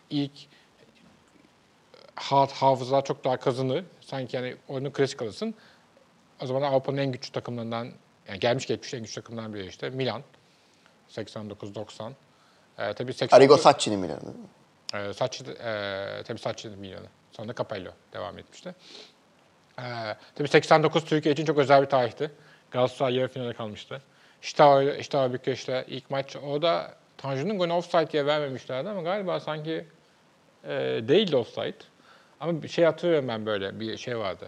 ilk 0.09 0.31
hat 2.15 2.51
hafıza 2.51 3.01
çok 3.01 3.23
daha 3.23 3.38
kazınır. 3.38 3.85
Sanki 4.01 4.35
yani 4.35 4.55
oyunu 4.67 4.93
klasik 4.93 5.21
alırsın. 5.21 5.55
O 6.41 6.45
zaman 6.45 6.62
Avrupa'nın 6.62 6.97
en 6.97 7.12
güçlü 7.12 7.31
takımlarından 7.31 7.89
Yani 8.27 8.39
gelmiş 8.39 8.67
geçmiş 8.67 8.93
en 8.93 9.01
güçlü 9.01 9.21
takımdan 9.21 9.53
biri 9.53 9.65
işte. 9.67 9.89
Milan 9.89 10.21
89-90. 11.09 12.12
Ee, 12.77 12.93
tabii 12.93 13.13
89, 13.13 13.33
Arrigo 13.33 13.57
Sacchi'nin 13.57 14.00
Milan'ı 14.00 14.33
ee, 14.93 15.13
Sacchi, 15.13 15.43
e, 15.43 16.23
tabii 16.23 16.39
Sacchi'nin 16.39 16.79
Milan'ı. 16.79 17.07
Sonra 17.38 17.48
da 17.48 17.56
Capello 17.56 17.92
devam 18.13 18.38
etmişti. 18.38 18.75
Ee, 19.80 19.84
tabii 20.36 20.48
89 20.48 21.06
Türkiye 21.06 21.34
için 21.34 21.46
çok 21.46 21.58
özel 21.58 21.82
bir 21.82 21.90
tarihti. 21.90 22.32
Galatasaray 22.72 23.16
yarı 23.16 23.28
finale 23.28 23.54
kalmıştı. 23.54 24.02
İşte 24.42 24.98
işte 25.00 25.34
Bükreş'te 25.34 25.86
ilk 25.88 26.10
maç. 26.10 26.36
O 26.36 26.62
da 26.62 26.96
Tanju'nun 27.18 27.58
golünü 27.58 27.74
offside 27.74 28.12
diye 28.12 28.25
vermemişlerdi 28.25 28.90
ama 28.90 29.02
galiba 29.02 29.40
sanki 29.40 29.86
e, 30.63 30.70
değildi 31.08 31.36
offside. 31.36 31.78
Ama 32.40 32.63
bir 32.63 32.68
şey 32.68 32.86
hatırlıyorum 32.86 33.28
ben 33.28 33.46
böyle 33.46 33.80
bir 33.80 33.98
şey 33.98 34.18
vardı. 34.18 34.46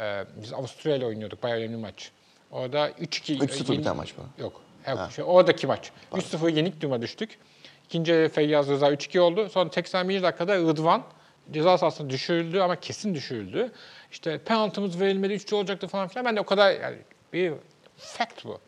Ee, 0.00 0.24
biz 0.36 0.52
Avusturya 0.52 0.96
ile 0.96 1.06
oynuyorduk. 1.06 1.42
Bayağı 1.42 1.58
önemli 1.58 1.76
maç. 1.76 2.10
Orada 2.50 2.90
3-2... 2.90 3.38
3-0 3.38 3.72
yeni- 3.72 3.78
biten 3.78 3.96
maç 3.96 4.18
mı? 4.18 4.24
Yok. 4.38 4.60
Yok, 4.88 4.98
şey, 5.16 5.24
oradaki 5.28 5.66
maç. 5.66 5.90
3-0 6.12 6.50
yenik 6.56 6.80
duruma 6.80 7.02
düştük. 7.02 7.38
İkinci 7.84 8.30
Feyyaz 8.34 8.68
Rıza 8.68 8.92
3-2 8.92 9.20
oldu. 9.20 9.48
Sonra 9.48 9.70
81 9.70 10.22
dakikada 10.22 10.56
Rıdvan 10.56 11.02
ceza 11.52 11.78
sahasına 11.78 12.10
düşürüldü 12.10 12.60
ama 12.60 12.76
kesin 12.76 13.14
düşürüldü. 13.14 13.72
İşte 14.12 14.38
penaltımız 14.38 15.00
verilmedi 15.00 15.32
3 15.32 15.52
olacaktı 15.52 15.88
falan 15.88 16.08
filan. 16.08 16.24
Ben 16.24 16.36
de 16.36 16.40
o 16.40 16.44
kadar 16.44 16.80
yani 16.80 16.96
bir 17.32 17.52
fact 17.96 18.44
bu. 18.44 18.60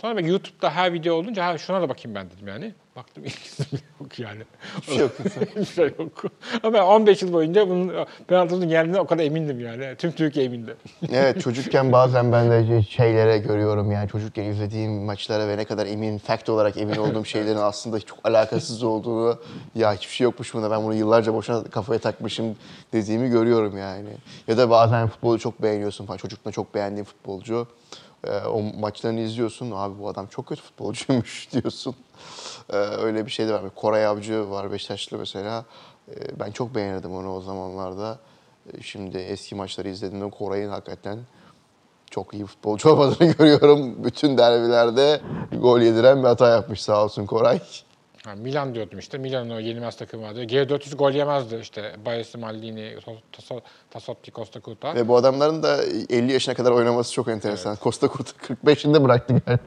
Sonra 0.00 0.16
ben 0.16 0.26
YouTube'da 0.26 0.70
her 0.70 0.92
video 0.92 1.14
olunca 1.14 1.46
ha 1.46 1.58
şuna 1.58 1.82
da 1.82 1.88
bakayım 1.88 2.14
ben 2.14 2.30
dedim 2.30 2.48
yani. 2.48 2.74
Baktım 2.96 3.24
bile 3.24 3.32
yok 4.00 4.18
yani. 4.18 4.42
Hiçbir 4.80 4.92
şey 4.92 5.00
yok. 5.00 5.12
Hiçbir 5.50 5.64
şey 5.74 5.84
yok. 5.98 6.24
Ama 6.62 6.72
ben 6.72 6.82
15 6.82 7.22
yıl 7.22 7.32
boyunca 7.32 7.68
bunun 7.68 8.06
penaltının 8.28 8.68
geldiğine 8.68 9.00
o 9.00 9.06
kadar 9.06 9.24
emindim 9.24 9.60
yani. 9.60 9.96
Tüm 9.98 10.12
Türkiye 10.12 10.44
emindi. 10.46 10.76
Evet 11.12 11.40
çocukken 11.40 11.92
bazen 11.92 12.32
ben 12.32 12.50
de 12.50 12.82
şeylere 12.82 13.38
görüyorum 13.38 13.92
yani 13.92 14.08
çocukken 14.08 14.44
izlediğim 14.44 14.92
maçlara 14.92 15.48
ve 15.48 15.56
ne 15.56 15.64
kadar 15.64 15.86
emin, 15.86 16.18
fact 16.18 16.48
olarak 16.48 16.76
emin 16.76 16.96
olduğum 16.96 17.24
şeylerin 17.24 17.58
aslında 17.58 18.00
çok 18.00 18.18
alakasız 18.24 18.82
olduğunu 18.82 19.38
ya 19.74 19.94
hiçbir 19.94 20.12
şey 20.12 20.24
yokmuş 20.24 20.54
bunda 20.54 20.70
ben 20.70 20.84
bunu 20.84 20.94
yıllarca 20.94 21.34
boşuna 21.34 21.64
kafaya 21.64 21.98
takmışım 21.98 22.56
dediğimi 22.92 23.28
görüyorum 23.28 23.78
yani. 23.78 24.10
Ya 24.48 24.58
da 24.58 24.70
bazen 24.70 25.08
futbolu 25.08 25.38
çok 25.38 25.62
beğeniyorsun 25.62 26.06
falan 26.06 26.16
çocukluğunda 26.16 26.52
çok 26.54 26.74
beğendiğin 26.74 27.04
futbolcu. 27.04 27.66
Ee, 28.26 28.46
o 28.46 28.62
maçlarını 28.62 29.20
izliyorsun 29.20 29.70
abi 29.74 29.98
bu 29.98 30.08
adam 30.08 30.26
çok 30.26 30.46
kötü 30.46 30.62
futbolcuymuş 30.62 31.48
diyorsun. 31.52 31.94
Ee, 32.72 32.76
öyle 32.76 33.26
bir 33.26 33.30
şey 33.30 33.48
de 33.48 33.52
var. 33.52 33.62
Koray 33.74 34.06
Avcı 34.06 34.50
var 34.50 34.72
Beşiktaşlı 34.72 35.18
mesela. 35.18 35.64
Ee, 36.08 36.40
ben 36.40 36.50
çok 36.50 36.74
beğenirdim 36.74 37.14
onu 37.14 37.34
o 37.36 37.40
zamanlarda. 37.40 38.18
Ee, 38.72 38.82
Şimdi 38.82 39.18
eski 39.18 39.54
maçları 39.54 39.88
izlediğimde 39.88 40.30
Koray'ın 40.30 40.70
hakikaten 40.70 41.18
çok 42.10 42.34
iyi 42.34 42.46
futbolcu 42.46 42.88
olmadığını 42.92 43.32
görüyorum. 43.32 44.04
Bütün 44.04 44.38
derbilerde 44.38 45.20
gol 45.60 45.80
yediren 45.80 46.22
bir 46.22 46.28
hata 46.28 46.48
yapmış 46.48 46.82
sağ 46.82 47.04
olsun 47.04 47.26
Koray. 47.26 47.60
Ha, 48.24 48.34
Milan 48.34 48.74
diyordum 48.74 48.98
işte. 48.98 49.18
Milan'ın 49.18 49.50
o 49.50 49.58
yenilmez 49.60 49.96
takımı 49.96 50.22
vardı. 50.22 50.44
G400 50.44 50.96
gol 50.96 51.12
yemezdi 51.12 51.56
işte. 51.62 51.92
Bayesi 52.04 52.38
Maldini, 52.38 52.96
Tassotti, 53.90 54.32
Costa 54.32 54.60
Curta. 54.60 54.94
Ve 54.94 55.08
bu 55.08 55.16
adamların 55.16 55.62
da 55.62 55.84
50 55.84 56.32
yaşına 56.32 56.54
kadar 56.54 56.70
oynaması 56.70 57.12
çok 57.12 57.28
enteresan. 57.28 57.76
Costa 57.82 58.08
Curta 58.08 58.54
45'inde 58.54 59.04
bıraktı 59.04 59.34
yani. 59.46 59.58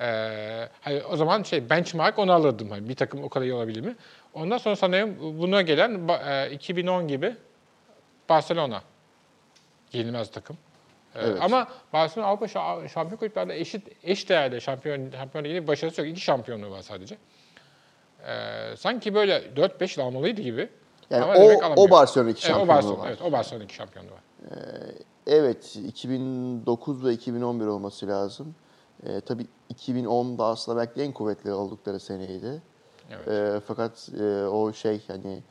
Ee, 0.00 0.68
hani 0.80 1.02
o 1.02 1.16
zaman 1.16 1.42
şey 1.42 1.70
benchmark 1.70 2.18
onu 2.18 2.32
alırdım. 2.32 2.70
Hani 2.70 2.88
bir 2.88 2.94
takım 2.94 3.24
o 3.24 3.28
kadar 3.28 3.44
iyi 3.46 3.52
olabilir 3.54 3.80
mi? 3.80 3.96
Ondan 4.34 4.58
sonra 4.58 4.76
sanırım 4.76 5.16
buna 5.40 5.62
gelen 5.62 5.90
ba- 5.92 6.46
e, 6.48 6.50
2010 6.50 7.08
gibi 7.08 7.36
Barcelona 8.28 8.82
yenilmez 9.92 10.30
takım. 10.30 10.56
Ee, 11.14 11.20
Evet. 11.24 11.38
Ama 11.40 11.68
Barcelona 11.92 12.28
Avrupa 12.28 12.46
şa- 12.46 12.88
şampiyon 12.88 13.18
kulüplerde 13.18 13.60
eşit 13.60 13.88
eş 14.04 14.28
değerde 14.28 14.60
şampiyon 14.60 15.10
şampiyon 15.10 15.44
ligi 15.44 15.66
başarısı 15.66 16.00
yok. 16.00 16.10
İki 16.10 16.20
şampiyonluğu 16.20 16.70
var 16.70 16.82
sadece. 16.82 17.16
Ee, 18.26 18.76
sanki 18.76 19.14
böyle 19.14 19.38
4-5 19.56 20.00
yıl 20.00 20.06
almalıydı 20.06 20.40
gibi. 20.40 20.68
Yani 21.10 21.24
Ama 21.24 21.34
o, 21.34 21.74
o 21.76 21.90
Barcelona 21.90 22.30
iki 22.30 22.46
Evet, 22.46 22.56
o 22.56 22.58
şampiyonluğu 22.58 22.68
Barcelona, 22.68 22.98
var. 22.98 23.08
evet, 23.08 23.22
o 23.22 23.32
Barcelona 23.32 23.64
iki 23.64 23.74
şampiyonluğu 23.74 24.10
var. 24.10 24.20
Evet, 25.26 25.76
2009 25.76 27.04
ve 27.04 27.12
2011 27.12 27.66
olması 27.66 28.06
lazım. 28.06 28.54
Ee, 29.06 29.20
tabii 29.20 29.46
2010 29.68 30.38
da 30.38 30.44
aslında 30.44 30.78
belki 30.78 31.02
en 31.02 31.12
kuvvetli 31.12 31.52
oldukları 31.52 32.00
seneydi. 32.00 32.62
Evet. 33.10 33.28
Ee, 33.28 33.60
fakat 33.66 34.08
e, 34.20 34.46
o 34.46 34.72
şey 34.72 35.00
hani 35.08 35.42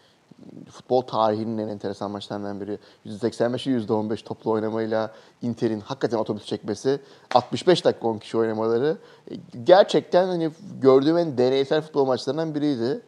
futbol 0.72 1.02
tarihinin 1.02 1.58
en 1.58 1.68
enteresan 1.68 2.12
maçlarından 2.12 2.62
biri. 2.62 2.80
%85'i 3.06 3.88
%15 3.88 4.24
toplu 4.24 4.52
oynamayla 4.52 5.12
Inter'in 5.42 5.80
hakikaten 5.80 6.18
otobüs 6.18 6.46
çekmesi, 6.46 7.00
65 7.36 7.86
dakika 7.86 8.08
10 8.08 8.18
kişi 8.18 8.38
oynamaları 8.38 8.98
e, 9.32 9.36
gerçekten 9.64 10.28
hani 10.28 10.50
gördüğüm 10.82 11.18
en 11.18 11.38
deneysel 11.38 11.82
futbol 11.82 12.06
maçlarından 12.06 12.56
biriydi. 12.56 13.02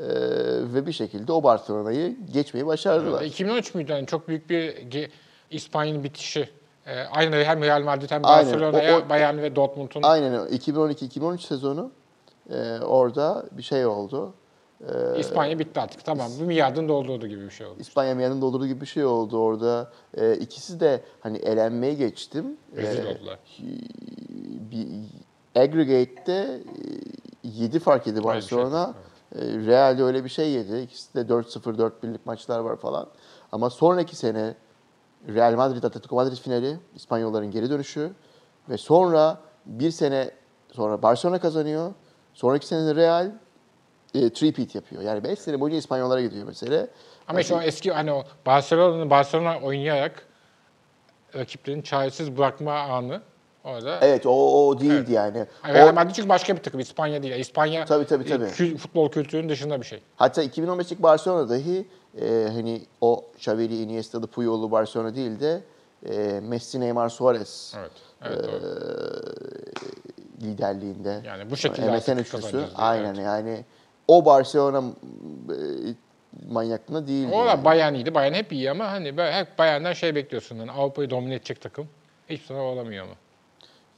Ee, 0.00 0.04
ve 0.74 0.86
bir 0.86 0.92
şekilde 0.92 1.32
o 1.32 1.42
Barcelona'yı 1.42 2.16
geçmeyi 2.32 2.66
başardılar. 2.66 3.22
Evet, 3.22 3.32
2013 3.32 3.74
müydü? 3.74 3.92
Yani 3.92 4.06
çok 4.06 4.28
büyük 4.28 4.50
bir 4.50 5.10
İspanya'nın 5.50 6.04
bitişi. 6.04 6.48
Ee, 6.86 7.00
aynı 7.00 7.36
hem 7.36 7.62
Real 7.62 7.82
Madrid 7.82 8.10
hem. 8.10 8.22
Barcelona'ya, 8.22 9.08
Bayern 9.08 9.38
ve 9.38 9.56
Dortmund'un 9.56 10.02
Aynen 10.02 10.34
öyle. 10.34 10.56
2012-2013 10.56 11.38
sezonu 11.38 11.90
e, 12.50 12.78
orada 12.78 13.46
bir 13.52 13.62
şey 13.62 13.86
oldu. 13.86 14.34
E, 14.80 15.18
İspanya 15.18 15.58
bitti 15.58 15.80
artık. 15.80 16.04
Tamam. 16.04 16.30
Bir 16.40 16.44
milyardın 16.44 16.88
doldurduğu 16.88 17.26
gibi 17.26 17.44
bir 17.44 17.50
şey 17.50 17.66
oldu. 17.66 17.76
İspanya 17.78 18.14
miyanın 18.14 18.40
doldurduğu 18.42 18.66
gibi 18.66 18.80
bir 18.80 18.86
şey 18.86 19.04
oldu 19.04 19.38
orada. 19.38 19.90
E, 20.16 20.34
ikisi 20.34 20.80
de 20.80 21.00
hani 21.20 21.38
elenmeye 21.38 21.94
geçtim. 21.94 22.56
Rezil 22.76 23.06
E, 23.06 23.08
oldular. 23.08 23.38
bir 24.70 24.86
aggregate'de 25.60 26.60
7 27.42 27.78
fark 27.78 28.06
yedi 28.06 28.18
Öyle 28.18 28.28
bir 28.36 28.42
şey, 28.42 28.58
Barcelona. 28.58 28.94
E, 29.34 29.38
Real'de 29.40 30.02
öyle 30.02 30.24
bir 30.24 30.28
şey 30.28 30.50
yedi. 30.50 30.78
İkisi 30.78 31.14
de 31.14 31.20
4-0, 31.20 31.76
4-1'lik 31.78 32.26
maçlar 32.26 32.58
var 32.58 32.76
falan. 32.76 33.08
Ama 33.52 33.70
sonraki 33.70 34.16
sene 34.16 34.54
Real 35.28 35.54
Madrid, 35.56 35.82
Atletico 35.82 36.16
Madrid 36.16 36.36
finali, 36.36 36.76
İspanyolların 36.94 37.50
geri 37.50 37.70
dönüşü 37.70 38.10
ve 38.68 38.78
sonra 38.78 39.38
bir 39.66 39.90
sene 39.90 40.30
sonra 40.72 41.02
Barcelona 41.02 41.38
kazanıyor. 41.40 41.92
Sonraki 42.34 42.66
sene 42.66 42.94
Real 42.94 43.30
e, 44.14 44.18
three-peat 44.18 44.74
yapıyor. 44.76 45.02
Yani 45.02 45.24
5 45.24 45.38
sene 45.38 45.60
boyunca 45.60 45.78
İspanyollara 45.78 46.20
gidiyor 46.20 46.46
mesele. 46.46 46.86
Ama 47.28 47.40
işte 47.40 47.54
o 47.54 47.60
eski 47.60 47.92
hani 47.92 48.12
o 48.12 48.24
Barcelona'nın 48.46 49.10
Barcelona 49.10 49.58
oynayarak 49.58 50.26
rakiplerini 51.34 51.84
çaresiz 51.84 52.36
bırakma 52.38 52.72
anı 52.78 53.22
orada. 53.64 53.98
Evet 54.02 54.26
o, 54.26 54.66
o 54.68 54.80
değildi 54.80 54.94
Evet. 54.96 55.08
yani. 55.10 55.46
Real 55.68 55.94
Madrid 55.94 56.14
çünkü 56.14 56.28
başka 56.28 56.56
bir 56.56 56.62
takım. 56.62 56.80
İspanya 56.80 57.22
değil. 57.22 57.34
İspanya 57.34 57.84
Tabii, 57.84 58.06
tabii, 58.06 58.24
tabii. 58.26 58.44
e, 58.44 58.48
kü- 58.48 58.76
futbol 58.76 59.10
kültürünün 59.10 59.48
dışında 59.48 59.80
bir 59.80 59.86
şey. 59.86 60.00
Hatta 60.16 60.44
2015'lik 60.44 61.02
Barcelona 61.02 61.48
dahi 61.48 61.86
e, 62.20 62.48
hani 62.52 62.82
o 63.00 63.24
Xavi'li, 63.36 63.82
Iniesta'lı, 63.82 64.26
Puyol'lu 64.26 64.70
Barcelona 64.70 65.14
değil 65.14 65.40
de 65.40 65.60
e, 66.10 66.40
Messi, 66.42 66.80
Neymar, 66.80 67.08
Suarez 67.08 67.74
Evet. 67.78 67.90
Evet 68.22 68.44
doğru. 68.44 68.66
e, 70.40 70.46
liderliğinde. 70.46 71.20
Yani 71.26 71.50
bu 71.50 71.56
şekilde 71.56 71.86
MSN 71.90 72.10
artık 72.12 72.26
üçlüsü. 72.26 72.64
Aynen 72.76 73.14
evet. 73.14 73.24
yani 73.26 73.64
o 74.08 74.24
Barcelona 74.24 74.82
e, 75.50 75.56
manyaklığında 76.52 77.06
değildi. 77.06 77.32
O 77.34 77.44
yani. 77.44 77.64
Bayern 77.64 77.94
iyiydi. 77.94 78.14
Bayern 78.14 78.34
hep 78.34 78.52
iyi 78.52 78.70
ama 78.70 78.92
hani 78.92 79.12
hep 79.16 79.58
Bayern'den 79.58 79.92
şey 79.92 80.14
bekliyorsun. 80.14 80.56
Yani 80.56 80.70
Avrupa'yı 80.72 81.10
domine 81.10 81.34
edecek 81.34 81.60
takım. 81.60 81.88
Hiçbir 82.30 82.46
zaman 82.46 82.64
olamıyor 82.64 83.04
ama. 83.04 83.14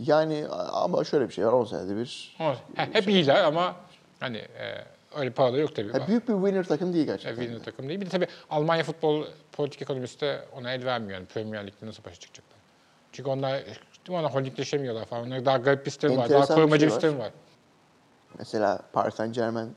Yani 0.01 0.47
ama 0.73 1.05
şöyle 1.05 1.29
bir 1.29 1.35
şey 1.35 1.47
var 1.47 1.53
10 1.53 1.65
senede 1.65 1.97
bir. 1.97 2.35
He- 2.39 2.89
hep 2.93 3.09
iyiler 3.09 3.45
ama 3.45 3.77
hani 4.21 4.37
e, 4.37 4.85
öyle 5.17 5.31
paraları 5.31 5.61
yok 5.61 5.77
tabii. 5.77 5.93
Ha, 5.93 6.09
büyük 6.09 6.29
bir 6.29 6.35
winner 6.35 6.65
takım 6.65 6.93
değil 6.93 7.05
E, 7.05 7.07
gerçekten. 7.07 7.43
Winner 7.43 7.65
takım 7.65 7.89
değil. 7.89 8.01
Bir 8.01 8.07
de 8.07 8.11
tabii 8.11 8.27
Almanya 8.51 8.85
futbol 8.85 9.25
politik 9.53 9.83
ekonomisi 9.83 10.21
de 10.21 10.45
ona 10.57 10.73
el 10.73 10.85
vermiyor. 10.85 11.19
Yani 11.19 11.27
Premier 11.27 11.67
Lig'de 11.67 11.87
nasıl 11.87 12.05
başa 12.05 12.21
çıkacaklar? 12.21 12.59
Çünkü 13.13 13.31
onlar 13.31 13.63
onlar 14.11 14.35
holdingleşemiyorlar 14.35 15.05
falan. 15.05 15.27
Onlar 15.27 15.45
daha 15.45 15.57
garip 15.57 15.87
bir 15.87 15.91
sistem 15.91 16.17
var. 16.17 16.31
Daha 16.31 16.47
korumacı 16.47 16.81
şey 16.81 16.89
bir 16.89 16.95
var. 16.95 17.01
sistem 17.01 17.19
var. 17.19 17.31
Mesela 18.39 18.81
Paris 18.93 19.15
Saint 19.15 19.35
Germain 19.35 19.75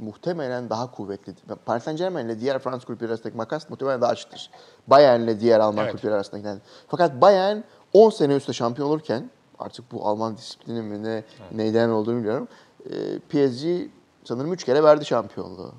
muhtemelen 0.00 0.70
daha 0.70 0.90
kuvvetli. 0.90 1.34
Paris 1.66 1.84
Saint 1.84 1.98
Germain 1.98 2.26
ile 2.26 2.40
diğer 2.40 2.58
Fransız 2.58 2.84
kulüpleri 2.84 3.10
arasındaki 3.10 3.36
makas 3.36 3.70
muhtemelen 3.70 4.00
daha 4.00 4.10
açıktır. 4.10 4.50
Bayern 4.86 5.20
ile 5.20 5.40
diğer 5.40 5.60
Alman 5.60 5.82
Evet. 5.82 5.92
kulüpleri 5.92 6.14
arasındaki. 6.14 6.46
Yani. 6.46 6.60
Fakat 6.88 7.20
Bayern 7.20 7.58
10 7.92 8.10
sene 8.10 8.34
üstte 8.34 8.52
şampiyon 8.52 8.88
olurken 8.88 9.30
artık 9.58 9.92
bu 9.92 10.06
Alman 10.06 10.36
disiplini 10.36 10.82
mi 10.82 11.02
ne 11.02 11.24
neyden 11.52 11.88
olduğunu 11.88 12.16
bilmiyorum. 12.16 12.48
Ee, 12.90 13.18
PSG 13.18 13.90
sanırım 14.24 14.52
3 14.52 14.64
kere 14.64 14.82
verdi 14.82 15.04
şampiyonluğu. 15.04 15.72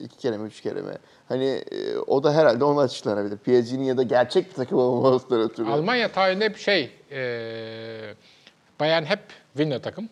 İki 0.00 0.18
kere 0.18 0.38
mi 0.38 0.46
üç 0.46 0.60
kere 0.60 0.82
mi? 0.82 0.92
Hani 1.28 1.44
e, 1.44 1.98
o 1.98 2.24
da 2.24 2.32
herhalde 2.34 2.64
ona 2.64 2.80
açıklanabilir. 2.80 3.36
PSG'nin 3.36 3.84
ya 3.84 3.96
da 3.96 4.02
gerçek 4.02 4.50
bir 4.50 4.54
takım 4.54 4.78
olmamasından 4.78 5.40
ötürü. 5.40 5.70
Almanya 5.70 6.12
tarihinde 6.12 6.44
hep 6.44 6.56
şey, 6.56 6.90
e, 7.10 8.14
Bayern 8.80 9.02
hep 9.04 9.20
winner 9.56 9.82
takım. 9.82 10.08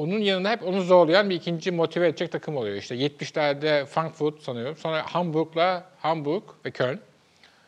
Onun 0.00 0.18
yanında 0.18 0.50
hep 0.50 0.62
onu 0.62 0.80
zorlayan 0.82 1.30
bir 1.30 1.34
ikinci 1.34 1.70
motive 1.72 2.08
edecek 2.08 2.32
takım 2.32 2.56
oluyor. 2.56 2.76
İşte 2.76 2.94
70'lerde 2.94 3.86
Frankfurt 3.86 4.42
sanıyorum. 4.42 4.76
Sonra 4.76 5.02
Hamburg'la 5.06 5.84
Hamburg 5.98 6.42
ve 6.64 6.70
Köln. 6.70 6.98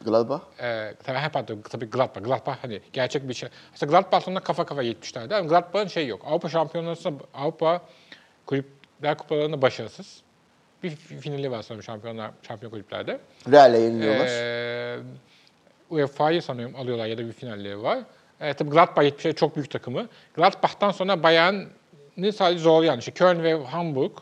Gladbach. 0.05 0.40
e, 0.61 0.95
tabii 1.05 1.18
hep 1.18 1.37
adı 1.37 1.62
tabii 1.62 1.87
Gladbach. 1.90 2.25
Gladbach 2.25 2.57
hani 2.62 2.81
gerçek 2.92 3.29
bir 3.29 3.35
şey. 3.35 3.49
Mesela 3.73 3.90
Gladbach 3.90 4.23
sonunda 4.25 4.40
kafa 4.40 4.66
kafa 4.66 4.83
70'lerde 4.83 5.35
ama 5.35 5.49
Gladbach'ın 5.49 5.88
şey 5.88 6.07
yok. 6.07 6.23
Avrupa 6.27 6.49
Şampiyonası 6.49 7.12
Avrupa 7.35 7.83
Kulüpler 8.47 9.16
Kupalarında 9.18 9.62
başarısız. 9.62 10.23
Bir 10.83 10.90
fi- 10.90 11.18
finali 11.21 11.51
var 11.51 11.62
sanırım 11.62 11.83
şampiyonlar, 11.83 12.31
şampiyon 12.49 12.71
kulüplerde. 12.71 13.21
Real'e 13.51 13.79
yeniliyorlar. 13.79 14.27
Ee, 14.27 14.99
UEFA'yı 15.90 16.42
sanıyorum 16.42 16.77
alıyorlar 16.77 17.07
ya 17.07 17.18
da 17.18 17.27
bir 17.27 17.33
finalleri 17.33 17.83
var. 17.83 17.99
Ee, 18.40 18.55
tabii 18.55 18.71
Gladbach 18.71 19.05
70'e 19.05 19.33
çok 19.33 19.57
büyük 19.57 19.71
takımı. 19.71 20.09
Gladbach'tan 20.35 20.90
sonra 20.90 21.23
Bayern'i 21.23 21.66
sadece 22.37 22.59
zorlayan 22.59 22.98
işte 22.98 23.11
Köln 23.11 23.42
ve 23.42 23.64
Hamburg. 23.64 24.12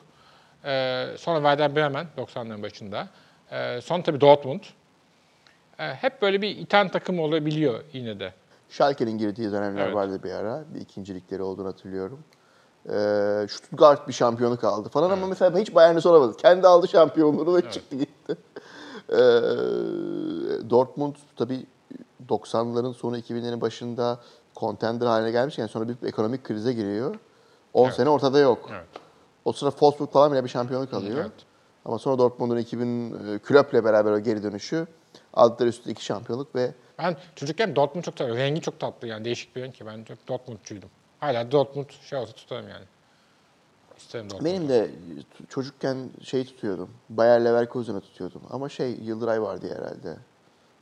Ee, 0.65 1.07
sonra 1.19 1.37
Werder 1.39 1.77
Bremen 1.77 2.07
90'ların 2.17 2.63
başında. 2.63 3.09
Ee, 3.51 3.81
sonra 3.81 4.03
tabii 4.03 4.21
Dortmund. 4.21 4.61
Ee, 5.79 5.85
hep 5.85 6.23
böyle 6.23 6.43
bir 6.43 6.57
iten 6.57 6.89
takım 6.89 7.21
olabiliyor 7.21 7.85
yine 7.93 8.21
de. 8.21 8.33
Schalke'nin 8.69 9.19
girdiği 9.19 9.53
dönemler 9.53 9.85
Evet. 9.85 9.95
vardı 9.95 10.21
bir 10.25 10.31
ara. 10.31 10.65
Bir 10.75 10.81
ikincilikleri 10.81 11.43
olduğunu 11.43 11.69
hatırlıyorum. 11.69 12.25
Ee, 12.87 13.47
Stuttgart 13.51 14.09
bir 14.09 14.13
şampiyonluk 14.13 14.65
aldı 14.65 14.89
falan 14.89 15.11
ama 15.11 15.27
mesela 15.27 15.59
hiç 15.59 15.75
Bayern'i 15.75 16.01
soramadı. 16.01 16.37
Kendi 16.37 16.67
aldı 16.67 16.89
şampiyonluğunu 16.89 17.57
ve 17.57 17.71
çıktı 17.71 17.97
gitti. 17.97 18.37
Ee, 19.13 19.17
Dortmund 20.71 21.15
tabii 21.37 21.67
90'ların 22.29 22.95
sonu 22.95 23.19
2000'lerin 23.19 23.61
başında 23.61 24.19
contender 24.57 25.07
haline 25.07 25.31
gelmişken 25.31 25.67
sonra 25.67 25.89
bir 25.89 26.09
ekonomik 26.09 26.45
krize 26.45 26.73
giriyor. 26.73 27.15
10 27.75 27.85
Evet. 27.85 27.95
sene 27.95 28.09
ortada 28.09 28.39
yok. 28.39 28.69
Evet. 28.73 28.87
O 29.45 29.53
sıra 29.53 29.71
Wolfsburg 29.71 30.11
falan 30.13 30.33
bile 30.33 30.45
bir 30.45 30.49
şampiyonluk 30.49 30.95
alıyor. 30.95 31.19
Evet. 31.21 31.33
Ama 31.85 31.99
sonra 31.99 32.19
Dortmund'un 32.19 32.57
2000 32.57 33.13
e, 33.35 33.39
Klopp'le 33.39 33.85
beraber 33.85 34.13
o 34.13 34.21
geri 34.21 34.43
dönüşü 34.43 34.87
aldılar 35.35 35.69
üstü 35.69 35.91
iki 35.91 36.05
şampiyonluk 36.05 36.55
ve 36.57 36.73
Ben 36.99 37.17
çocukken 37.37 37.77
Dortmund 37.77 38.05
çok 38.05 38.19
seviyorum. 38.19 38.43
Rengi 38.43 38.61
çok 38.61 38.81
tatlı 38.81 39.09
yani 39.09 39.25
değişik 39.25 39.57
bir 39.57 39.63
renk 39.63 39.75
ki 39.75 39.87
ben 39.87 40.05
çok 40.05 40.29
Dortmundçuydum. 40.29 40.89
Hala 41.21 41.53
Dortmund 41.53 41.87
şey 42.03 42.19
olsa 42.19 42.33
tutarım 42.33 42.69
yani. 42.69 42.85
İsterim 43.99 44.31
Dortmund. 44.31 44.45
Benim 44.45 44.69
de 44.69 44.91
çocukken 45.49 45.97
şey 46.23 46.45
tutuyordum. 46.45 46.91
Bayer 47.11 47.45
Leverkusen'ı 47.45 48.01
tutuyordum. 48.01 48.43
Ama 48.51 48.69
şey 48.69 48.91
Yıldıray 49.03 49.43
vardı 49.43 49.67
herhalde. 49.79 50.17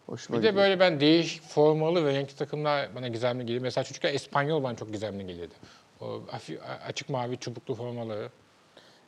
Hoşuma 0.06 0.38
Bir 0.38 0.42
de 0.42 0.48
gidiyor. 0.48 0.64
böyle 0.64 0.80
ben 0.80 1.00
değişik 1.00 1.42
formalı 1.42 2.04
ve 2.04 2.14
renkli 2.14 2.36
takımlar 2.36 2.94
bana 2.94 3.08
gizemli 3.08 3.46
geliyor. 3.46 3.62
Mesela 3.62 3.84
çocukken 3.84 4.14
İspanyol 4.14 4.62
bana 4.62 4.76
çok 4.76 4.92
gizemli 4.92 5.26
geliyordu. 5.26 5.54
O 6.00 6.20
açık 6.86 7.08
mavi 7.08 7.38
çubuklu 7.38 7.74
formaları. 7.74 8.28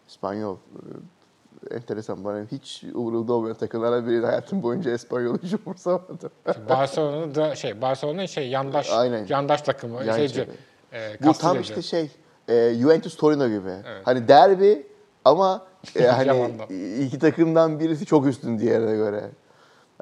İspanyol. 0.08 0.56
e, 0.56 1.74
Enteresan 1.74 2.24
bana 2.24 2.46
hiç 2.52 2.84
umurumda 2.94 3.32
olmayan 3.32 3.56
takımlardan 3.56 4.06
biriydi. 4.06 4.26
Hayatım 4.26 4.62
boyunca 4.62 4.94
İspanyol 4.94 5.38
hiç 5.38 5.54
umursamadım. 5.54 6.30
Barcelona'nın 6.68 7.34
da 7.34 7.54
şey 7.54 7.82
Barcelona'nın 7.82 8.26
şey 8.26 8.48
yandaş 8.48 8.90
Aynen. 8.90 9.26
yandaş 9.28 9.62
takımı. 9.62 10.04
Yan 10.04 10.16
şeyci, 10.16 10.48
e, 10.92 11.16
Bu 11.24 11.32
tam 11.32 11.60
işte 11.60 11.82
şey 11.82 12.10
e, 12.48 12.74
Juventus 12.74 13.16
Torino 13.16 13.48
gibi. 13.48 13.72
Hani 14.04 14.28
derbi 14.28 14.86
ama 15.24 15.66
e, 15.96 16.06
hani 16.06 16.52
iki 17.04 17.18
takımdan 17.18 17.80
birisi 17.80 18.06
çok 18.06 18.26
üstün 18.26 18.58
diğerine 18.58 18.96
göre. 18.96 19.30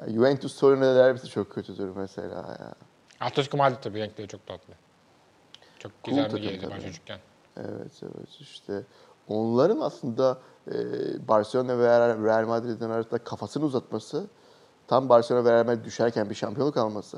Yani 0.01 0.13
Juventus 0.13 0.59
Torino 0.59 0.95
derbisi 0.95 1.27
çok 1.27 1.51
kötüdür 1.51 1.89
mesela. 1.95 2.57
Ya. 2.59 2.73
Atletico 3.19 3.57
Madrid 3.57 3.77
tabii 3.81 3.99
renkleri 3.99 4.27
çok 4.27 4.47
tatlı. 4.47 4.73
Çok 5.79 5.91
Cool 6.03 6.15
gizemli 6.15 6.27
takım 6.29 6.43
geliyordu 6.43 6.75
ben 6.77 6.85
çocukken. 6.87 7.19
Evet 7.57 7.91
evet 8.03 8.29
işte 8.39 8.83
onların 9.27 9.79
aslında 9.79 10.37
e, 10.67 10.73
Barcelona 11.27 11.79
ve 11.79 11.87
Real- 12.25 12.45
Madrid'in 12.47 12.89
arasında 12.89 13.17
kafasını 13.17 13.65
uzatması 13.65 14.27
tam 14.87 15.09
Barcelona 15.09 15.45
ve 15.45 15.51
Real 15.53 15.65
Madrid 15.65 15.85
düşerken 15.85 16.29
bir 16.29 16.35
şampiyonluk 16.35 16.77
alması 16.77 17.17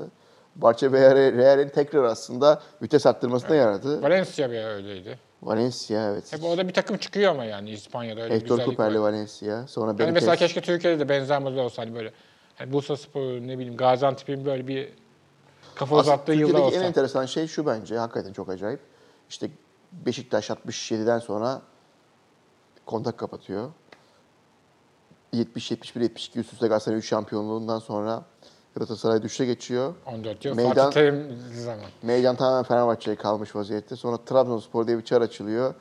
Barça 0.56 0.92
ve 0.92 1.00
Real- 1.14 1.36
Real'in 1.36 1.68
tekrar 1.68 2.04
aslında 2.04 2.62
vites 2.82 3.06
arttırmasına 3.06 3.54
yaradı. 3.56 4.02
Valencia 4.02 4.50
bir 4.50 4.64
öyleydi. 4.64 5.18
Valencia 5.42 6.10
evet. 6.12 6.32
Hep 6.32 6.44
orada 6.44 6.68
bir 6.68 6.72
takım 6.72 6.96
çıkıyor 6.96 7.30
ama 7.30 7.44
yani 7.44 7.70
İspanya'da 7.70 8.20
öyle 8.20 8.34
bir 8.34 8.40
Hector 8.40 8.78
var. 8.78 8.94
Valencia. 8.94 9.66
Sonra 9.66 9.88
Hani 9.88 9.98
Benitez. 9.98 10.14
mesela 10.14 10.36
keşke 10.36 10.60
Türkiye'de 10.60 11.00
de 11.00 11.08
benzer 11.08 11.42
model 11.42 11.58
olsa 11.58 11.82
hani 11.82 11.94
böyle. 11.94 12.12
Hani 12.54 12.72
Bursa 12.72 12.96
Spor, 12.96 13.20
ne 13.22 13.58
bileyim 13.58 13.76
Gaziantep'in 13.76 14.44
böyle 14.44 14.66
bir 14.68 14.92
kafa 15.74 15.96
Aslında 15.96 16.00
uzattığı 16.14 16.26
Türkiye'deki 16.32 16.58
olsa. 16.62 16.76
en 16.76 16.82
enteresan 16.82 17.26
şey 17.26 17.46
şu 17.46 17.66
bence. 17.66 17.98
Hakikaten 17.98 18.32
çok 18.32 18.48
acayip. 18.48 18.80
İşte 19.30 19.50
Beşiktaş 19.92 20.50
67'den 20.50 21.18
sonra 21.18 21.62
kontak 22.86 23.18
kapatıyor. 23.18 23.70
70, 25.32 25.70
71, 25.70 26.00
72 26.00 26.40
üst 26.40 26.52
üste 26.52 26.66
Galatasaray 26.66 26.98
3 26.98 27.08
şampiyonluğundan 27.08 27.78
sonra 27.78 28.22
Galatasaray 28.76 29.22
düşüşe 29.22 29.44
geçiyor. 29.46 29.94
14 30.06 30.44
yıl 30.44 30.54
Meydan- 30.56 30.74
Fatih 30.74 30.90
Terim 30.94 31.38
zaman. 31.64 31.84
Meydan 32.02 32.36
tamamen 32.36 32.62
Fenerbahçe'ye 32.64 33.16
kalmış 33.16 33.56
vaziyette. 33.56 33.96
Sonra 33.96 34.16
Trabzonspor 34.16 34.86
diye 34.86 34.98
bir 34.98 35.04
çar 35.04 35.20
açılıyor. 35.22 35.74